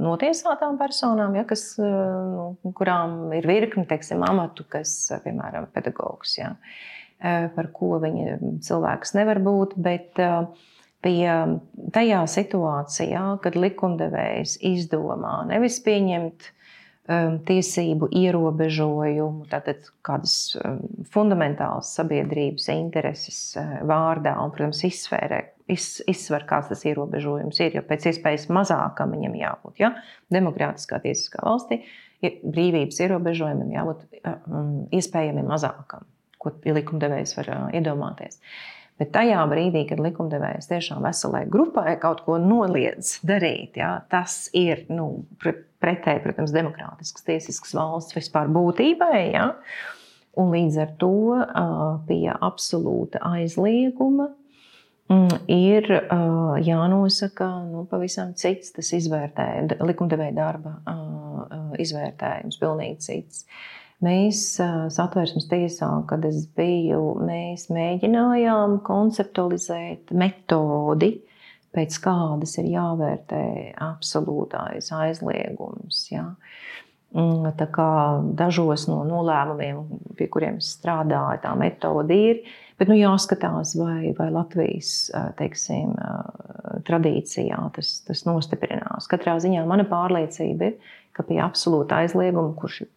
[0.02, 6.40] notiesātām personām, ja, kas, nu, kurām ir virkni teiksim, amatu, kas, piemēram, pedagogs.
[6.40, 6.56] Ja.
[7.22, 9.76] Eh, par ko viņa cilvēks nevar būt.
[9.78, 11.52] Bet pie eh,
[11.94, 16.56] tajā situācijā, kad likumdevējs izdomā nevis pieņemt eh,
[17.48, 20.54] tiesību ierobežojumu, tātad kādas
[21.10, 23.40] fundamentālas sabiedrības intereses
[23.88, 25.40] vārdā un, protams, izsvērē,
[25.72, 29.82] iz, izsver, kāds tas ierobežojums ir, jo pēc iespējas mazākam viņam jābūt.
[29.82, 29.92] Ja?
[30.32, 31.82] Demokrātiskā tiesiskā valstī
[32.22, 34.06] brīvības ierobežojumam jābūt
[34.94, 36.06] iespējami mazākam
[36.42, 38.40] ko likumdevējs var iedomāties.
[39.00, 44.84] Bet tajā brīdī, kad likumdevējs tiešām veselai grupai kaut ko noliedz darīt, jā, tas ir
[44.92, 45.24] nu,
[45.82, 49.16] pretēji, protams, demokrātisks, tiesisks valsts vispār būtībai.
[49.32, 49.48] Jā.
[50.38, 51.16] Un līdz ar to
[52.08, 54.30] pie absolūta aizlieguma
[55.12, 55.88] mm, ir
[56.64, 60.78] jānosaka nu, pavisam cits tas izvērtējums, likumdevēja darba
[61.82, 63.44] izvērtējums, pilnīgi cits.
[64.02, 64.56] Mēs
[64.90, 71.12] satversmes tiesā, kad es biju, mēs mēģinājām konceptualizēt metodi,
[71.72, 73.44] pēc kādas ir jāvērtē
[73.80, 76.00] absolūtais aizliegums.
[76.10, 76.32] Ja.
[77.14, 77.92] Mm, tā kā
[78.34, 79.84] dažos no nolēmumiem,
[80.18, 82.40] pie kuriem es strādāju, tā metode ir.
[82.80, 85.92] Bet nu, jāskatās, vai, vai Latvijas teiksim,
[86.88, 89.06] tradīcijā tas, tas nostiprinās.
[89.12, 92.90] Katrā ziņā mana pārliecība ir, ka pie absolūta aizlieguma, kurš ir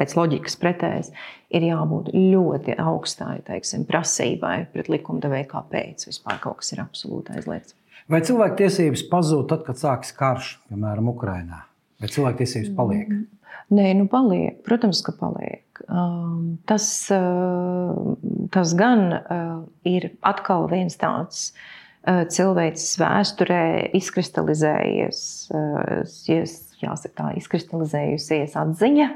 [0.00, 1.12] pēc loģikas pretējs,
[1.52, 7.76] ir jābūt ļoti augstai teiksim, prasībai pret likumdevēju, kāpēc vispār kaut kas ir absolūti aizliegts.
[8.10, 11.66] Vai cilvēktiesības pazūd tad, kad sākas karš, piemēram, Ukrajinā?
[12.00, 13.12] Vai cilvēktiesības paliek?
[13.12, 13.28] Mm.
[13.70, 14.56] Nē, nu paliek.
[14.66, 15.62] Protams, ka paliek.
[15.86, 18.16] Um, tas, uh,
[18.50, 23.62] tas gan uh, ir atkal viens tāds uh, cilvēks vēsturē
[24.00, 25.22] izkristalizējies,
[26.82, 29.08] jāsaka, tā izkristalizējusies atziņa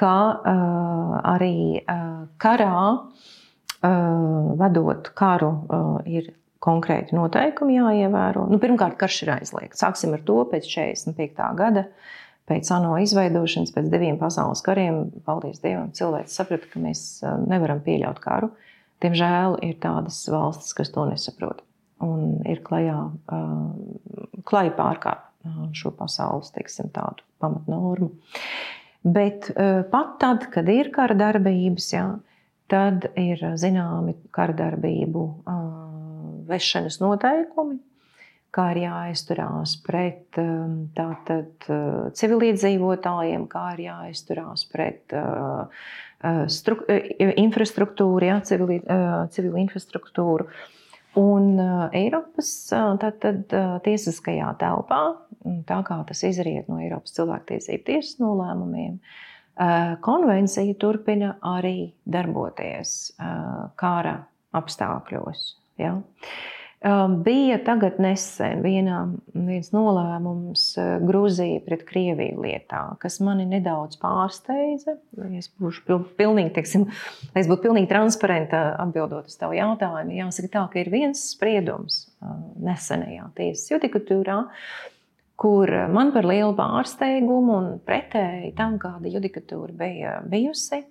[0.00, 8.46] ka uh, arī uh, karā, uh, vedot karu, uh, ir konkrēti noteikumi jāievēro.
[8.50, 9.80] Nu, pirmkārt, karš ir aizliegts.
[9.80, 11.46] Sāksim ar to pēc 45.
[11.56, 11.86] gada.
[12.50, 18.18] Pēc ANO izveidošanas, pēc diviem pasaules kariem, paldies Dievam, cilvēks saprata, ka mēs nevaram pieļaut
[18.24, 18.50] karu.
[19.00, 21.62] Diemžēl ir tādas valstis, kas to nesaprot
[22.04, 22.98] un ir klajā,
[24.48, 25.30] klajā pārkāpj
[25.76, 28.10] šo pasaules teiksim, tādu pamatnormu.
[29.00, 32.06] Bet uh, pat tad, kad ir kara darbības, jā,
[32.70, 35.70] tad ir zināmi kara darbību uh,
[36.50, 37.78] vešanas noteikumi,
[38.50, 40.34] kā ir jāizturās pret
[40.96, 41.68] tātad,
[42.18, 45.14] civiliedzīvotājiem, kā ir jāizturās pret
[46.50, 46.80] stru,
[47.44, 48.80] infrastruktūru, jā, civili,
[49.30, 50.48] civili infrastruktūru.
[51.18, 51.58] Un
[51.96, 53.50] Eiropas tātad,
[53.82, 55.00] tiesiskajā telpā
[55.66, 59.00] tā kā tas izriet no Eiropas cilvēktiesību tiesas nolēmumiem,
[60.04, 63.14] konvencija turpina arī darboties
[63.80, 64.16] kara
[64.56, 65.44] apstākļos.
[65.80, 65.96] Ja?
[65.96, 66.04] Um,
[67.24, 69.02] bija tagad nesen viena,
[69.34, 74.96] viens nolēmums uh, Grūzija pret Krieviju lietā, kas mani nedaudz pārsteidza.
[75.36, 76.86] Es būšu pilnīgi, teiksim,
[77.36, 80.16] es būtu pilnīgi transparenta atbildot uz tavu jautājumu.
[80.22, 84.40] Jāsaka tā, ka ir viens spriedums uh, nesenajā tiesas judikatūrā,
[85.40, 90.86] kur man par lielu pārsteigumu un pretēji tam, kāda judikatūra bija bijusi,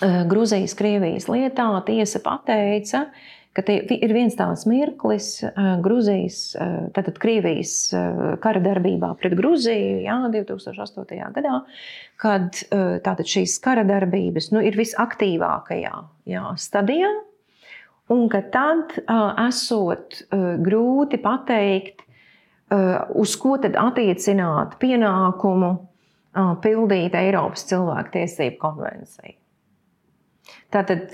[0.00, 5.30] uh, Grūzijas, Krievijas lietā tiesa pateica, ka ka ir viens tāds mirklis
[5.84, 6.40] Grūzijas,
[6.96, 7.72] tātad Krievijas
[8.44, 11.16] kara darbībā pret Grūziju, jā, 2008.
[11.38, 11.60] gadā,
[12.20, 12.60] kad
[13.06, 15.94] tātad šīs kara darbības nu, ir visaktīvākajā
[16.28, 17.10] jā, stadijā,
[18.12, 18.98] un ka tad
[19.48, 20.20] esot
[20.68, 22.04] grūti pateikt,
[23.16, 25.72] uz ko tad attiecināt pienākumu
[26.62, 29.36] pildīt Eiropas cilvēktiesību konvenciju.
[30.74, 31.08] Tātad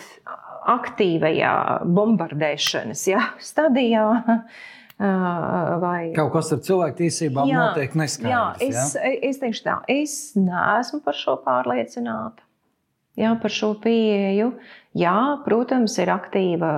[0.76, 1.54] aktīvajā
[1.86, 4.06] bombardēšanas ja, stadijā.
[5.82, 6.12] Vai...
[6.14, 8.30] Kaut kas ar cilvēktiesībām jā, noteikti neskaidrs.
[8.30, 9.12] Jā, es, ja?
[9.32, 12.44] es teikšu tā, es neesmu par šo pārliecināta.
[13.18, 14.52] Jā, par šo pieeju.
[14.96, 16.70] Jā, protams, ir aktīva,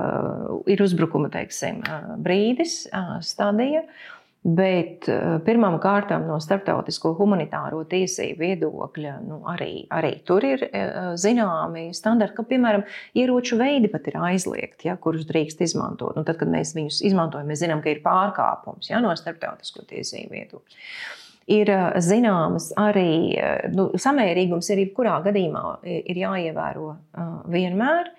[0.71, 1.83] ir uzbrukuma teiksim,
[2.23, 2.81] brīdis,
[3.23, 3.85] stadija.
[4.45, 10.91] Bet eh, pirmām kārtām no starptautisko humanitāro tiesību viedokļa nu, arī, arī tur ir eh,
[11.17, 12.83] zināmi standarti, ka, piemēram,
[13.17, 16.13] ieroču veidi pat ir aizliegti, ja, kurus drīkst izmantot.
[16.13, 20.37] Nu, tad, kad mēs viņus izmantojam, mēs zinām, ka ir pārkāpums ja, no starptautisko tiesību
[20.37, 20.77] viedokļa.
[21.55, 23.09] Ir eh, zināmas arī
[23.73, 26.93] nu, samērīgums, ir jebkurā gadījumā ir jāievēro
[27.49, 28.13] vienmēr.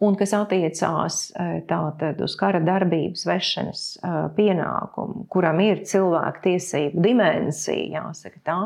[0.00, 7.04] Un kas attiecās e, tātad, uz kara darbības vešanas e, pienākumu, kuram ir cilvēku tiesību
[7.04, 8.56] dimensija, jāsaka tā,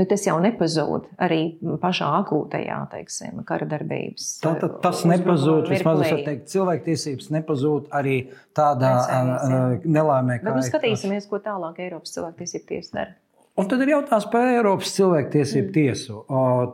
[0.00, 1.40] nu, tas jau nepazūd arī
[1.82, 4.30] pašā akūtajā teiksim, kara darbības.
[4.40, 8.16] Tā, tā, tas nepazūd, vismaz es teiktu, cilvēktiesības nepazūd arī
[8.56, 8.94] tādā
[9.84, 10.48] nelēmē, kā.
[10.48, 13.18] Bet, nu, skatīsimies, ko tālāk Eiropas cilvēktiesību tiesa dara.
[13.58, 15.74] Un tad ir jautājums par Eiropas cilvēktiesību mm.
[15.74, 16.20] tiesu.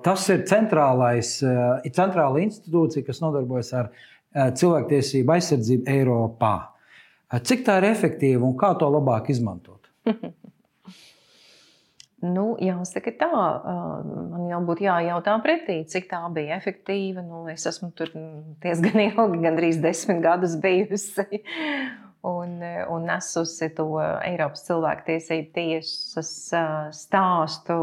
[0.04, 3.90] Tas ir centrālais, ir centrāla institūcija, kas nodarbojas ar
[4.60, 6.56] cilvēktiesību aizsardzību Eiropā.
[7.42, 9.88] Cik tā ir efektīva un kā to labāk izmantot?
[12.36, 17.24] nu, jāsaka tā, man jau būtu jājautā pretī, cik tā bija efektīva.
[17.26, 18.12] Nu, es esmu tur
[18.62, 21.26] diezgan ilgi, gandrīz desmit gadus bijusi
[22.26, 22.58] un,
[22.92, 26.32] un nesusi to Eiropas cilvēktiesību tiesas
[26.98, 27.78] stāstu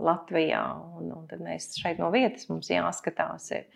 [0.00, 0.64] Latvijā.
[0.98, 3.50] Un, un tad mēs šeit no vietas mums jāskatās.
[3.56, 3.66] Ir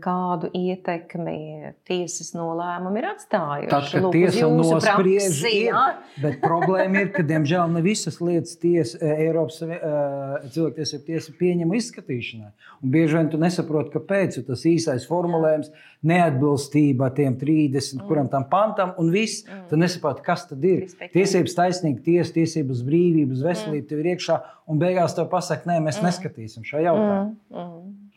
[0.00, 3.68] kādu ietekmi tiesas nolēmumi ir atstājuši.
[3.68, 5.76] Tad, kad Lūk, tiesa nospriež, ir,
[6.22, 12.50] bet problēma ir, ka, diemžēl, ne visas lietas tiesa, Eiropas uh, cilvēktiesība tiesa pieņem izskatīšanai.
[12.80, 15.68] Un bieži vien tu nesaproti, kāpēc, tas īsais formulējums
[16.08, 18.08] neatbilstība tiem 30, mm.
[18.08, 19.66] kuram tam pantam, un viss, mm.
[19.68, 20.86] tu nesaproti, kas tad ir.
[20.86, 21.12] Respektīvi.
[21.18, 23.90] Tiesības taisnīgi, tiesa, tiesības brīvības, veselība mm.
[23.92, 24.42] tev ir iekšā,
[24.72, 26.08] un beigās tev pasaka, nē, mēs mm.
[26.08, 27.34] neskatīsim šo jautājumu.
[27.52, 27.60] Mm.
[27.60, 28.09] Mm.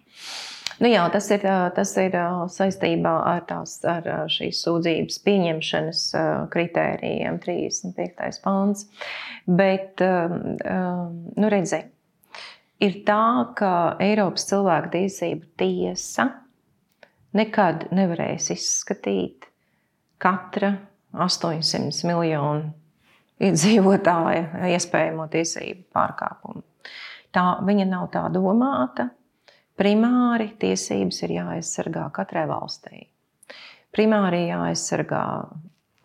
[0.84, 1.46] Nu jā, tas ir,
[1.78, 2.16] tas ir
[2.52, 6.02] saistībā ar, tās, ar šīs sūdzības pieņemšanas
[6.52, 8.42] kritērijiem, 35.
[8.44, 8.84] pāns.
[9.48, 11.88] Bet, nu, redziet,
[12.84, 13.24] ir tā,
[13.56, 13.72] ka
[14.04, 16.28] Eiropas cilvēktiesību tiesa
[17.38, 19.48] nekad nevarēs izskatīt
[20.20, 20.76] katra
[21.16, 22.74] 800 miljonu
[23.44, 26.64] iedzīvotāja iespējamo tiesību pārkāpumu.
[27.34, 29.10] Tā viņa nav tā domāta.
[29.80, 33.08] Primāri tiesības ir jāaizsargā katrai valstī.
[33.94, 35.24] Primāri jāaizsargā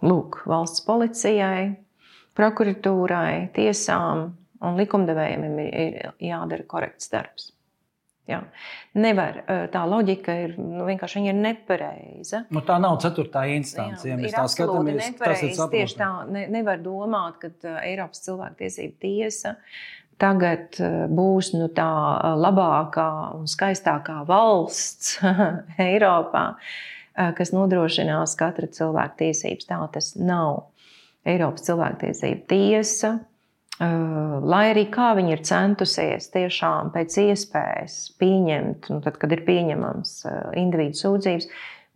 [0.05, 1.77] lūk, valsts policijai,
[2.39, 4.31] prokuratūrai, tiesām
[4.65, 6.01] un likumdevējiem ir
[6.31, 7.53] jādara korekts darbs.
[8.29, 8.43] Jā.
[9.01, 9.39] Nevar,
[9.73, 12.43] tā loģika ir nu, vienkārši ir nepareiza.
[12.53, 14.05] Nu, tā nav ceturtā instance.
[14.05, 15.79] Jā, ja mēs tā skatāmies, tas ir saprotami.
[15.79, 19.55] Tieši tā, ne, nevar domāt, ka Eiropas cilvēktiesība tiesa
[20.21, 21.89] tagad eh, būs nu, tā
[22.19, 23.09] eh, labākā
[23.39, 25.19] un skaistākā valsts
[25.89, 29.71] Eiropā, eh, kas nodrošinās katra cilvēka tiesības.
[29.71, 30.67] Tā tas nav.
[31.29, 33.09] Eiropas cilvēktiesība tiesa,
[34.49, 40.15] lai arī kā viņi ir centusies tiešām pēc iespējas pieņemt, nu, tad, kad ir pieņemams
[40.57, 41.51] individu sūdzības,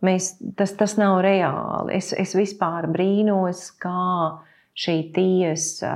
[0.05, 0.27] mēs,
[0.59, 1.95] tas, tas nav reāli.
[1.97, 4.43] Es, es vispār brīnos, kā
[4.77, 5.93] šī tiesa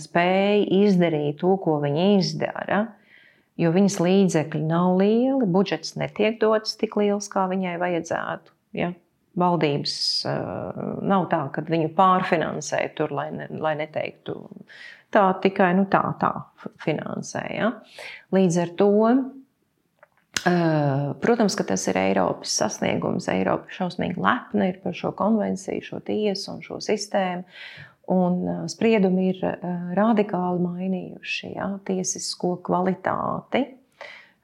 [0.00, 2.80] spēja izdarīt to, ko viņa izdara,
[3.60, 8.54] jo viņas līdzekļi nav lieli, budžets netiek dots tik liels, kā viņai vajadzētu.
[8.80, 8.92] Ja?
[9.36, 9.96] Valdības
[11.04, 14.38] nav tā, ka viņu pārfinansē tur, lai, ne, lai neteiktu
[15.12, 16.32] tā, tikai nu, tā, tā
[16.84, 17.42] finansē.
[17.52, 17.74] Ja?
[18.32, 18.92] Līdz ar to
[21.20, 23.26] Protams, ka tas ir Eiropas sasniegums.
[23.32, 27.42] Eiropa šausmīgi lepna ir par šo konvenciju, šo tiesu un šo sistēmu.
[28.12, 29.40] Un spriedumi ir
[29.98, 33.64] radikāli mainījuši ja, tiesisko kvalitāti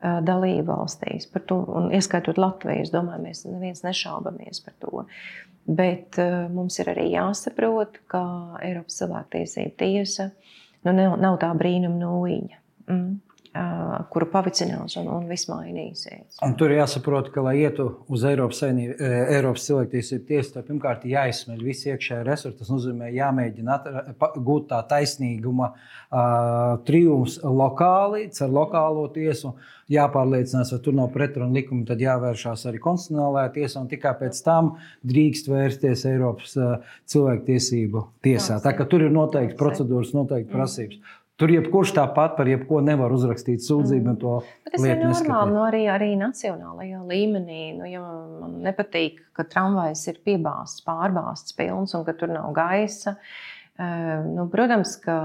[0.02, 1.28] dalību valstīs.
[1.30, 1.60] Par to,
[1.94, 5.04] ieskaitot Latviju, es domāju, mēs neviens nešaubamies par to.
[5.62, 6.18] Bet
[6.50, 8.24] mums ir arī jāsaprot, ka
[8.66, 10.32] Eiropas cilvēktiesība tiesa
[10.82, 12.58] nu, nav, nav tā brīnuma nūjiņa.
[12.90, 13.20] Mm
[14.12, 16.38] kuru pavicinās un, un viss mainīsies.
[16.44, 18.96] Un tur jāsaprot, ka, lai ietu uz Eiropas, sainību,
[19.34, 22.58] Eiropas cilvēktiesību tiesu, tad pirmkārt jāizsmeļ visi iekšējie resursi.
[22.62, 23.78] Tas nozīmē, jāmēģina
[24.40, 29.54] gūt tā taisnīguma uh, triumfs lokāli, ar lokālo tiesu.
[29.92, 34.70] Jāpārliecinās, vai tur nav pretrunu likumi, tad jāvēršās arī konstitucionālajā tiesā, un tikai pēc tam
[35.04, 38.62] drīkst vērsties Eiropas uh, cilvēktiesību tiesā.
[38.64, 41.02] Tā kā tur ir noteikti procedūras, noteikti prasības.
[41.02, 41.18] Mm.
[41.42, 44.12] Tur jebkurš tāpat par jebko nevar uzrakstīt sūdzību.
[44.14, 44.50] Mm.
[44.70, 47.62] Tas ir normāli, nu, arī, arī nacionālajā līmenī.
[47.74, 48.02] Nu, ja
[48.38, 53.16] man nepatīk, ka tramvajs ir piebāzts, pārbāzts, pilns un ka tur nav gaisa.
[53.74, 55.16] Eh, nu, protams, ka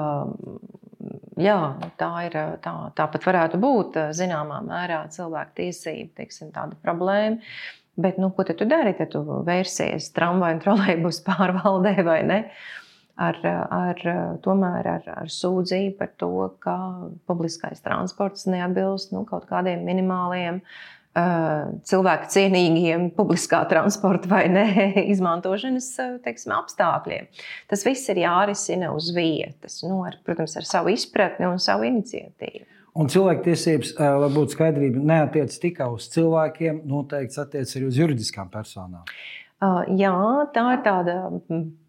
[1.38, 2.39] jā, nu, tā ir.
[2.65, 7.45] Tā, tāpat varētu būt eh, zināmā mērā cilvēku tiesība, teiksim, tāda problēma.
[8.01, 12.41] Bet, nu, ko tu dari, tad tu vērsies tramvaju un trolēļus pārvaldē vai ne?
[12.47, 12.84] Uh,
[13.18, 13.39] ar,
[13.74, 14.03] ar,
[14.45, 16.78] tomēr ar, ar sūdzību par to, ka
[17.30, 20.61] publiskais transports neatbilst nu, kaut kādiem minimāliem
[21.88, 24.65] cilvēku cienīgiem publiskā transporta vai ne
[25.13, 25.89] izmantošanas
[26.26, 27.30] teiksim, apstākļiem.
[27.72, 32.68] Tas viss ir jārisina uz vietas, nu, ar, protams, ar savu izpratni un savu iniciatīvu.
[32.97, 39.03] Un cilvēktiesības, lai būtu skaidrība, neatiec tikai uz cilvēkiem, noteikti attiec arī uz juridiskām personām.
[39.58, 40.18] Jā,
[40.53, 41.14] tā ir tāda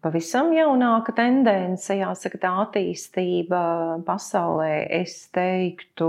[0.01, 1.93] pavisam jaunāka tendence.
[1.93, 3.59] Jāsaka, tā attīstība
[4.07, 6.07] pasaulē, es teiktu,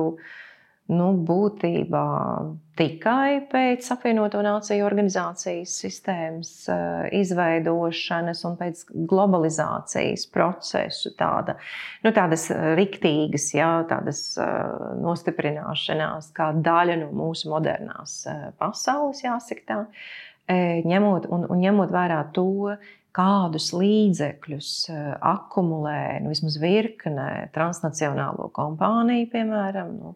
[0.89, 2.05] nu, būtībā
[2.81, 6.55] tikai pēc apvienoto nāciju organizācijas sistēmas
[7.19, 8.81] izveidošanas un pēc
[9.13, 11.13] globalizācijas procesu.
[11.21, 11.59] Tāda,
[12.07, 12.49] nu, tādas
[12.81, 14.25] riktīgas, jā, tādas
[15.05, 18.23] nostiprināšanās kā daļa no mūsu modernās
[18.57, 19.81] pasaules, jāsaka tā
[20.51, 22.77] ņemot, un, un ņemot vērā to,
[23.17, 24.71] kādus līdzekļus
[25.27, 30.15] akumulē nu, vismaz virkne transnacionālo kompāniju, piemēram, nu,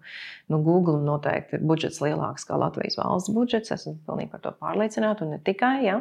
[0.53, 3.74] nu Google noteikti ir budžets lielāks kā Latvijas valsts budžets.
[3.74, 5.76] Esmu pilnīgi par to pārliecināta, un ne tikai.
[5.89, 6.01] Ja.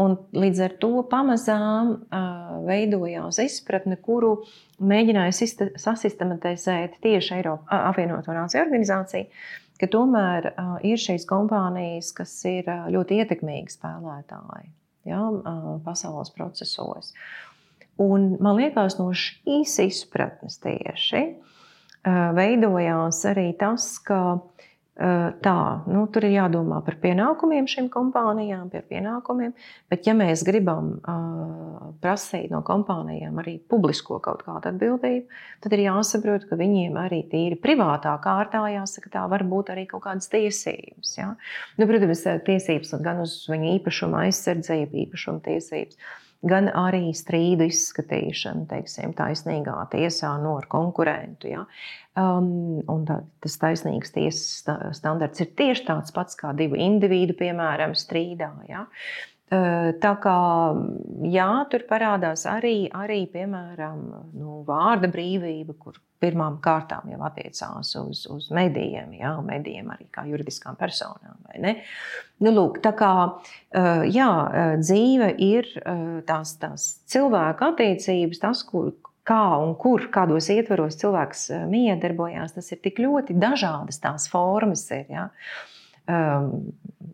[0.00, 4.38] Un līdz ar to pamazām uh, veidojās izpratne, kuru
[4.80, 5.34] mēģināja
[5.78, 9.28] sasistematizēt tieši Eiropas apvienoto nāciju organizācija,
[9.80, 14.68] ka tomēr uh, ir šīs kompānijas, kas ir uh, ļoti ietekmīgi spēlētāji
[15.08, 17.14] ja, uh, pasaules procesos.
[18.00, 24.40] Un, man liekas, no šīs izpratnes tieši uh, veidojās arī tas, ka
[25.00, 25.56] Tā,
[25.88, 29.54] nu, tur ir jādomā par pienākumiem šīm kompānijām, par pienākumiem.
[29.88, 35.84] Bet, ja mēs gribam uh, prasīt no kompānijām arī publisko kaut kādu atbildību, tad ir
[35.86, 41.16] jāsaprot, ka viņiem arī tīri privātā kārtā jāsaka, tā var būt arī kaut kādas tiesības.
[41.16, 41.32] Ja?
[41.80, 45.96] Nu, protams, tiesības gan uz viņu īpašuma aizsardzību, īpašuma tiesības
[46.46, 51.50] gan arī strīdu izskatīšanu, teiksim, taisnīgā tiesā no konkurentu.
[51.52, 51.66] Ja?
[52.18, 54.64] Um, tā, tas taisnīgs tiesas
[54.98, 58.50] standarts ir tieši tāds pats kā divu individu, piemēram, strīdā.
[58.66, 58.86] Ja?
[59.50, 60.36] Uh, tā kā
[61.30, 64.02] jā, tur parādās arī, arī piemēram,
[64.34, 70.26] nu, vārda brīvība, kur pirmām kārtām jau attiecās uz, uz medijiem, jā, medijiem arī kā
[70.28, 71.38] juridiskām personām.
[72.40, 73.12] Nu, lūk, tā kā
[74.10, 74.30] jā,
[74.82, 75.70] dzīve ir
[76.28, 78.92] tās, tās cilvēku attiecības, tas, kur,
[79.28, 84.86] kā un kur, kādos ietvaros cilvēks miedarbojās, tas ir tik ļoti dažādas tās formas.
[84.94, 85.26] Ir, ja?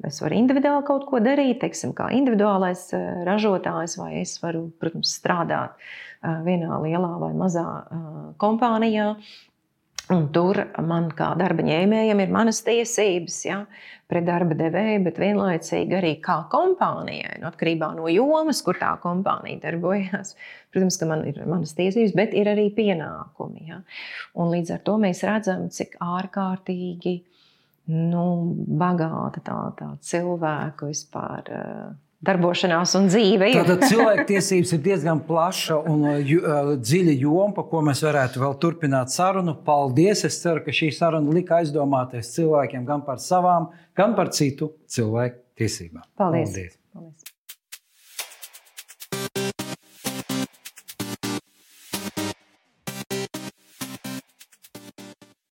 [0.07, 2.89] Es varu individuāli kaut ko darīt, teiksim, kā individuālais
[3.27, 5.77] ražotājs, vai es varu, protams, strādāt
[6.47, 7.67] vienā lielā vai mazā
[8.41, 9.15] kompānijā.
[10.15, 13.57] Un tur man kā darba ņēmējam ir manas tiesības ja,
[14.07, 18.93] pret darba devēju, bet vienlaicīgi arī kā kompānijai, no nu, atkarībā no jomas, kur tā
[19.03, 20.37] kompānija darbojas.
[20.71, 23.67] Protams, ka man ir manas tiesības, bet ir arī pienākumi.
[23.73, 23.81] Ja.
[24.39, 27.17] Un līdz ar to mēs redzam, cik ārkārtīgi
[27.91, 28.27] nu,
[28.79, 31.51] bagāta tā, tā cilvēku vispār.
[31.51, 33.51] Uh, darbošanās un dzīve.
[33.53, 33.61] Ir.
[33.61, 38.59] Tātad cilvēktiesības ir diezgan plaša un uh, uh, dziļa joma, par ko mēs varētu vēl
[38.63, 39.57] turpināt sarunu.
[39.67, 40.25] Paldies!
[40.29, 45.43] Es ceru, ka šī saruna lika aizdomāties cilvēkiem gan par savām, gan par citu cilvēku
[45.61, 46.05] tiesībām.
[46.17, 46.53] Paldies!
[46.53, 46.79] Paldies.
[46.97, 47.36] Paldies.